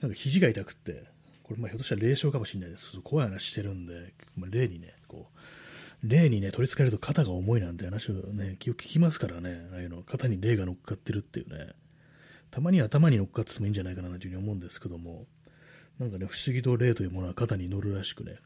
[0.00, 1.04] なんか肘が痛くって、
[1.42, 3.00] これまあひょっとしたら霊障かもしれないです。
[3.02, 5.38] 怖い話してるんで、まあ、霊にね、こう、
[6.08, 11.72] 霊にね、取り憑かれると肩が重いなんて話をね、気を聞きますからね、ああいうの、肩に霊が乗っかってるっていうね、
[12.50, 15.26] たまに頭に乗っかっててもいいんじゃないかなというふうに思うんですけども、
[15.98, 18.36] なんかね、不思議と霊というものは肩に乗るらしくね、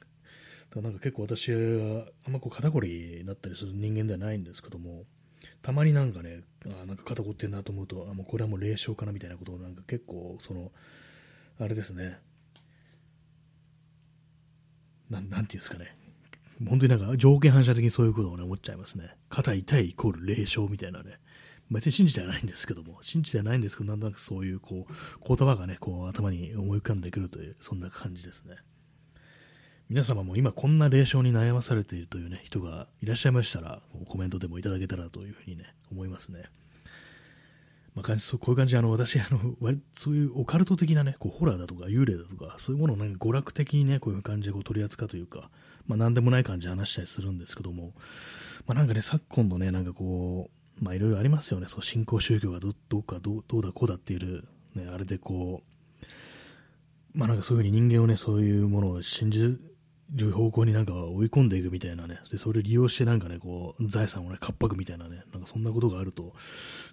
[0.74, 5.04] だなんか結構私はあんまこう肩こりになったりする人間ではないんですけども、
[5.60, 10.72] たまになんかね、あなんか肩こってんなと思うと、あもうこれはもう霊障かなみたいなことをなんか結構、その、
[11.58, 12.18] あれですね、
[15.10, 15.94] ななんていうんですかね、
[16.66, 19.14] 本当になんか条件反射的にそういうことを、ね、思っちゃいますね。
[19.28, 21.18] 肩痛いイコール霊障みたいなね。
[21.70, 24.94] 別に信じてはないんですけども、信じてはないんですけど、なんとなくそういうこう
[25.26, 28.56] 言葉がね、こう頭に思い浮かんでくるという、そんな感じですね。
[29.92, 36.44] 皆様も今こんな霊障に悩まされているというね、人がいらっしゃいましたら、コメントでもいただけたらというふうにね、思いますね。
[37.94, 39.54] まあ、感じこういう感じであの私あの
[39.92, 45.50] そういうオカルト的なねこうホラーだとか幽霊だとかそういうものをなんか娯楽的にねこういう感じでこう取り扱うというか、
[45.86, 47.92] まあ、何でもない感じで話したりするんですけども、
[48.66, 50.48] まあ、なんかね昨今のねなんかこ
[50.80, 54.42] うまあいろいろありますよねそう新興宗教がどどうかどうどうだこうだっていう、
[54.74, 56.02] ね、あれでこう
[57.12, 59.60] まあなんかそういうふうに人間をねそういうものを信じ
[60.14, 66.34] る方向になんか追い込んでいくみたいなね、でそれを利用してなんかね、こう、財産をね、かっぱくみたいなね、なんかそんなことがあると、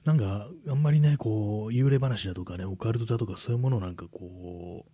[0.06, 4.92] なんか、あんまりね、こう、幽霊話だとかね、オカルトだとかそういうものをなんかこう、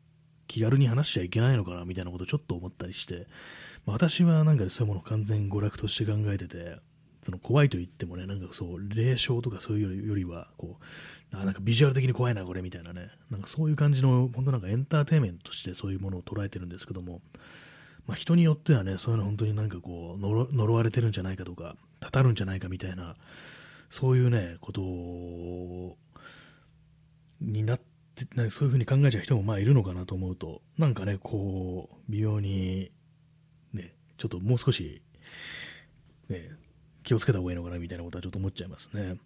[0.48, 3.28] 気軽に話しちゃいけないのかな、みたいなことをちょっと思ったりして、
[3.86, 6.78] まあ、私はなんか、ね、そういうものを完全娯楽として考えてて、
[7.26, 10.78] その怖いと言ってもね、なんかそう、霊障とかそういうよりは、こ
[11.34, 17.22] う、なんかビジュアル的に怖いな、これみたいなね、なんかそういう感じの、本当なんかエンターテインメントとしてそういうものを捉えてるんですけども、
[18.08, 23.16] まあ、人によってはね、そういうの本当になんかこう呪、呪われてるんじゃないかとか、たたるんじゃないかみたいな、
[23.90, 24.82] そういうね、こと
[27.42, 27.80] になっ
[28.16, 32.92] て、そういうふうに考えちゃう人もまあいるのかなと思うと、なんかね、こう、微妙に、
[33.74, 35.02] ね、ちょっともう少し、
[36.30, 36.50] ね、
[37.04, 39.18] 気をつけた方がいいのかなみたいなことはちょっと思っちゃいますね。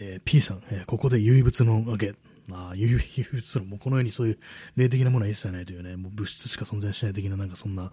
[0.00, 2.14] えー、P さん、えー、ここで唯物のわけ、
[2.48, 2.98] まあ、唯
[3.32, 4.38] 物の、もうこの世にそういう
[4.76, 7.92] 霊的なものは一切ないというね、もう物質しか存在しない的な、なんかそんな、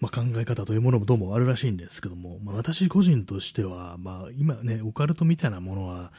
[0.00, 6.12] まあ、考え方というものもどうもあるらしいんですけども、まあ、私個人としては、まあ、今ね、オカルトみたいなものは、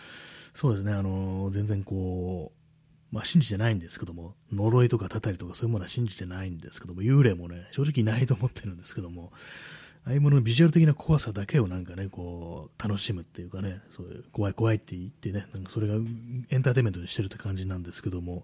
[0.53, 9.31] そうですね、あの全然こう、まあ、信じてないんですけども、呪いとかたたりとかそういうものは信じてないんですけども、幽霊もね、正直ないと思ってるんですけども、
[10.05, 18.43] ああいうものビジュアル的な怖さだけをなんかね、こう、楽しむっていうかね、そういう怖い怖いって言ってね、なんかそれがエンターテインメントにしてるって感じなんですけども、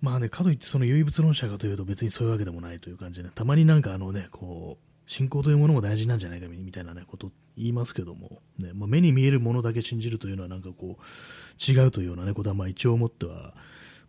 [0.00, 13.54] まあね、かといってその唯物論者かというと別にそういうわけでもないという感じで、ね、たまになんかあのね、こう、信仰というものも大事なんじゃないかみたいなね、こと言いますけども、ね、まあ、目に見えるものだけ信じるというのはなんかこう、違うというようなね、ことはまあ一応思っては、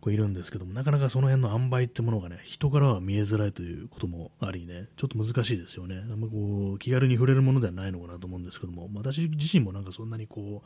[0.00, 6.02] こういるんですけども、なかなかその辺の塩梅ってものがね、人からは見えづらいということもありね、ちょっと難しいですよね。
[6.10, 10.62] あんまこう気軽に触れるものではないのかなと思うんですけども、私自身もなんかそんなにこ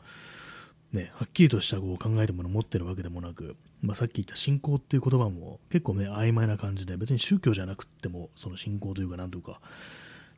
[0.93, 9.59] う、ね、はっきりとしたこう考えたものを持ってるわけでもなく、まあ、さっき言った信仰っていう言葉も結構ね、曖昧な感じで、別に宗教じゃなくても、その信仰というか、なんというか、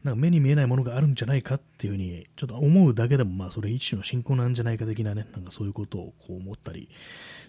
[0.08, 6.88] なんか目に見えないものがあるんじゃないかっていうふうに、ちょっと思うだけでも、まあ、それ一種の信仰なんじゃないか的なね、なんかそういうことをこう思ったり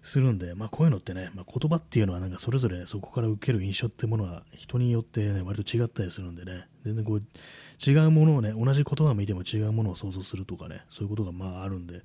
[0.03, 7.23] するんで、まあ、こういうのってね、まあ、言葉っていうのは、なんかそれぞれそこから受ける印象ってものは、人によってね、割と違ったりするんでね、全然こう、
[7.89, 12.03] 違うものをね、同じ言葉を見ても違うものを想像するとかね、そういうことがまああるんで、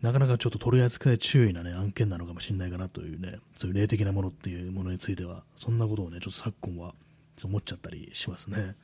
[0.00, 6.94] なかなかちょっと取り扱い注意なね、案件なのかもしれないかなというね、そういう霊的なものっていうものについては、そんなことをね、ちょっと昨今は
[7.44, 8.74] 思っちゃったりしますね。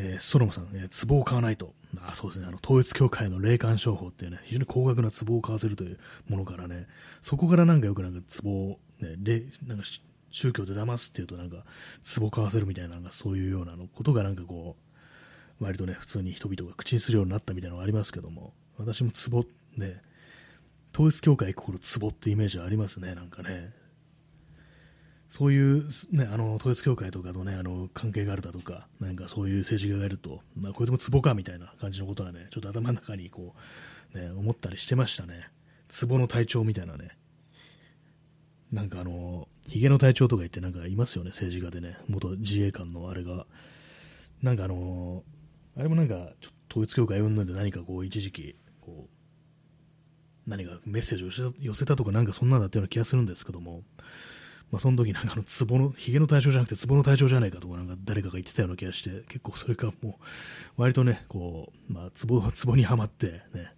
[0.00, 1.74] えー、ソロモさん、えー、壺を買わないと。
[2.00, 6.86] あそうですね、あの統一教会の霊感商法っていうね、非常に高額な壺を買わせるというものからね、
[7.22, 9.16] そこからなんかよくなんか壺を、ね、
[9.66, 9.84] なんか
[10.30, 11.64] 宗教で騙すっていうとなんか
[12.18, 14.76] 壺買わせるみたいな、なんかそういうようなのことがなんかこ
[15.60, 19.46] う、割とね、普通に人々が口にするようになったみたいなのがありますけども、私も壺、
[19.76, 20.02] ね、
[20.94, 23.72] 統一教会イコール壺ってイメージはありますね、なんかね。
[25.28, 33.54] そういう、ね、あの統一教会とかと、ね、あの関係があるだとか、なんかそういう政治家がいると、まあ、これでも壺かみたいな感じのことはね、ちょっと頭の中にこ
[34.14, 35.50] う、ね、思ったりしてましたね。
[36.00, 37.10] 壺の隊長みたいなね。
[38.72, 43.46] なんかあの、ヒゲの隊長とか言ってなんかいますよね、政治家でね、元自衛官のあれが。
[44.42, 45.24] なんかあの、
[45.76, 46.32] あれもなんか、
[46.70, 53.82] 統一教会云々で何かこう、一時期、こう、何かメッセージを寄せたとかなんかそんなんだったような気がするんですけども、
[54.70, 63.74] まあ、その時なんかあの、ツボの、ヒゲの対象じゃなくて、ツボの対象じゃないかとか、なんか誰かが言ってたような気がして、結構それかもう、割とね、こう、まあ、ツボ、 ツボにはまって、ね、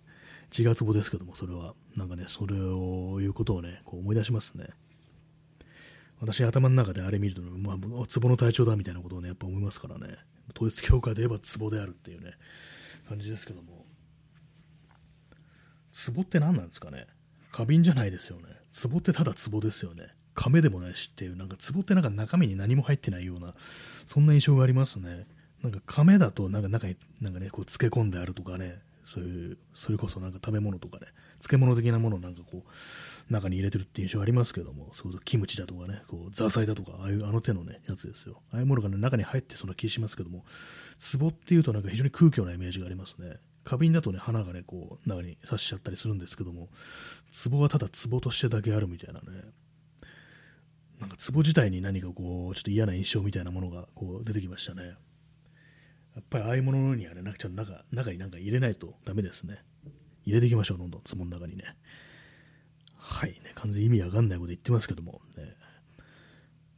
[0.56, 4.68] 違うツボですけども、それは、なんかね、それを、いうことをね、こう思い出しますね。
[6.20, 10.18] 私、頭の中であれ見ると、まあ、ツボの体調だみたいなことをね、やっぱ思いますからね、
[10.54, 12.32] 統一教会で言えばツボであるっていうね、
[13.08, 13.86] 感じですけども、
[15.92, 17.06] ツボって何なんですかね？
[17.52, 18.44] 花瓶じゃないですよね。
[18.70, 20.14] ツボってただツボですよね。
[20.34, 23.54] 亀でもないしっていう、なんか壺ってなんか中身に何も入ってないような、
[24.06, 25.26] そんな印象がありますね。
[25.62, 31.06] なんか亀だとなんか中になんかね、こう漬け込んであるとかね、そういう、それこそなんか食べ物とかね、
[31.40, 38.40] 漬物的なものをなんかこう、中に入れてるっていう印象ありますけども、そうそうキムチだとかね、こうザーサイだとか、ああいうあの手のね、やつですよ。
[38.52, 40.44] ああいうものがね、中に入ってそうな気しますけども、
[41.18, 43.38] 壺っていうとなんか非常に空虚なイメージがありますね。
[43.64, 46.68] 花瓶だとね、花がね、こう、中に刺しちゃったりするんですけども、
[47.50, 49.26] 壺はただ壺としてだけあるみたいなね、
[51.00, 54.94] なんか壺自体に何かこう、ちょっと嫌な印象みたいなものがこう出てきましたね。
[56.14, 59.62] やっぱりああいうものにはね、なんかちょっと中中になんか入れないとダメですね。
[60.24, 61.64] 入れていきましょう、どんどん、壺の中にね。
[62.96, 65.56] はい、ね、完全に意味わかんないこと言ってますけども、ね、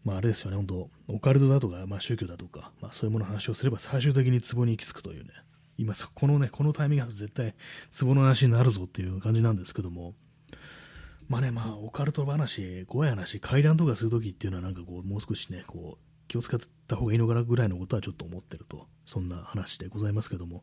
[0.04, 5.30] まああれですよね、本当オカルトだとか、まあ宗教だとか、まあそういうものの話をすれば最終的に壺に行き着くというね、
[5.78, 7.54] 今、このね、このタイミングだと絶対
[7.98, 10.14] 壺の話になるぞっていう感じなんですけども、
[11.28, 20.62] まあね、まあ、オカルト話、怖い話、階段とかするときっていうのは、なんかこう、もう少しね、こう、気を使った方がいいのかなぐらいのことはちょっと思ってると、そんな話でございますけども、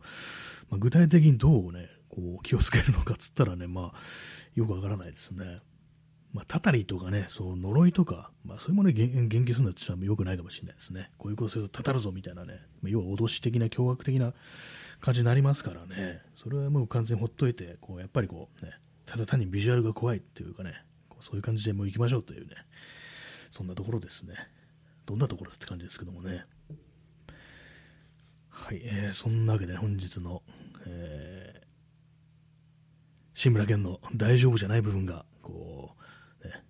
[0.69, 3.99] まあ、具体的にどうね、こう、気をつけるのかっつったらね、まあ、
[4.55, 5.61] よくわからないですね。
[6.33, 11.11] まあ、たたりとかね、そう、呪いとか、まあ、そういうものに言及するのはよくないかもしれないですね。
[11.17, 14.33] こういうことするとたたるぞみたいなね、まあ要は脅し的な、凶悪的な
[14.99, 18.73] 感じになりますからね、それはもう完全にほっといて、こう、やっぱりこう、ね、
[19.09, 20.73] ただ単にビジュアルが怖いっていうかね、
[21.19, 22.53] そういう感じでもう行きましょうというね、
[23.51, 24.35] そんなところですね。
[25.07, 26.45] どんなところって感じですけどもね。
[28.49, 30.43] はい、えー、そんなわけで本日の、
[30.85, 31.67] えー、
[33.33, 35.95] 志村けんの大丈夫じゃない部分が、こ
[36.43, 36.63] う、ね、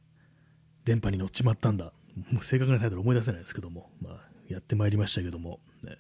[0.86, 1.92] 電波に乗っちまったんだ。
[2.32, 5.98] もう正確なタイトル思い出せないですけども、まあ、やってまいりましたけども、ね、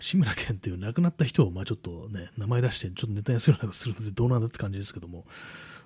[0.00, 5.24] 志村けんっていう亡くなった人を、まあ、ちょっとね、名前出して、ちょっとネタにするようなするのでどうなんだって感じですけども、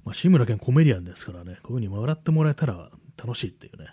[0.04, 3.88] まあ、志村けんコメディアンですからね、こういう風に笑ってもらえたら楽しいっていうね、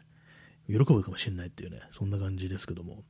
[0.68, 3.04] 喜ぶかもしれないっていうね、そんな感じですけども、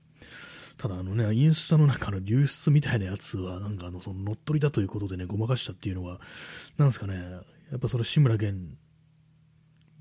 [0.78, 6.22] ただあのね、インスタの中の流出みたいなやつは、なんかあの、その乗っ取りだということでね、ごまかしたっていうのは、
[6.78, 7.16] なんですかね、
[7.72, 8.78] やっぱその志村けん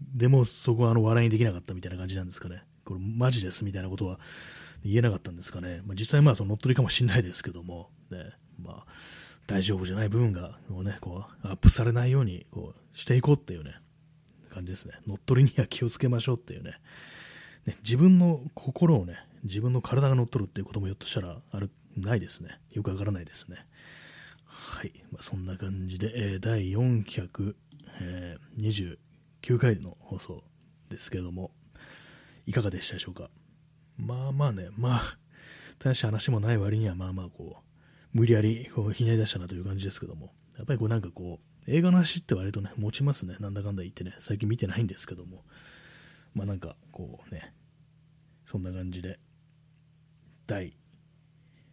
[0.00, 2.62] でもそこはあの笑いにできなかったみたいな感じなんですかね。
[2.84, 4.18] これマジですみたいなことは
[4.84, 5.82] 言えなかったんですかね。
[5.84, 8.30] まあ、実際まあその乗っ取りかもしれないですけども、ね、
[8.62, 8.92] まあ、
[9.46, 13.74] 大丈夫じゃない部分がこう、ね、こうアップされないようにこうしていこうっていうね、
[14.50, 14.94] 感じですね。
[15.06, 16.72] 乗っ取りには気をつけましょうっていうね。
[17.66, 22.60] ね自分の心をね、自分の体が乗っ取るっていうこともひょっとしたらある、ないですね。
[22.72, 23.56] よくわからないですね。
[24.44, 24.92] はい。
[25.12, 30.42] まあ、そんな感じで、えー、第429回の放送
[30.88, 31.50] ですけれども、
[32.46, 33.30] いかがでしたでしょうか？
[33.98, 35.18] まあまあね、まあ、
[35.78, 43.36] 大した話もない割には、まあまあこう、無理やりこうひねり出したなという感じですけども、やっぱりこうなんかこう、映画の話って割とね、持ちますね。
[43.40, 45.44] なんだかんだ言ってね、最近見てないんですけども、
[46.34, 47.52] まあなんかこうね、
[48.44, 49.18] そんな感じで、
[50.46, 50.76] 第、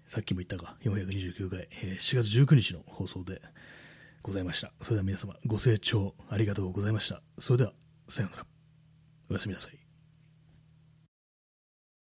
[0.08, 3.42] さっきも言ったか、429回、えー、4月19日の放送で
[4.22, 4.74] ございました。
[4.82, 7.22] それでは皆様、ご清聴ありがとうございました。
[7.40, 7.74] それでは、
[8.10, 8.46] さようなら。
[9.30, 9.85] おやすみなさい。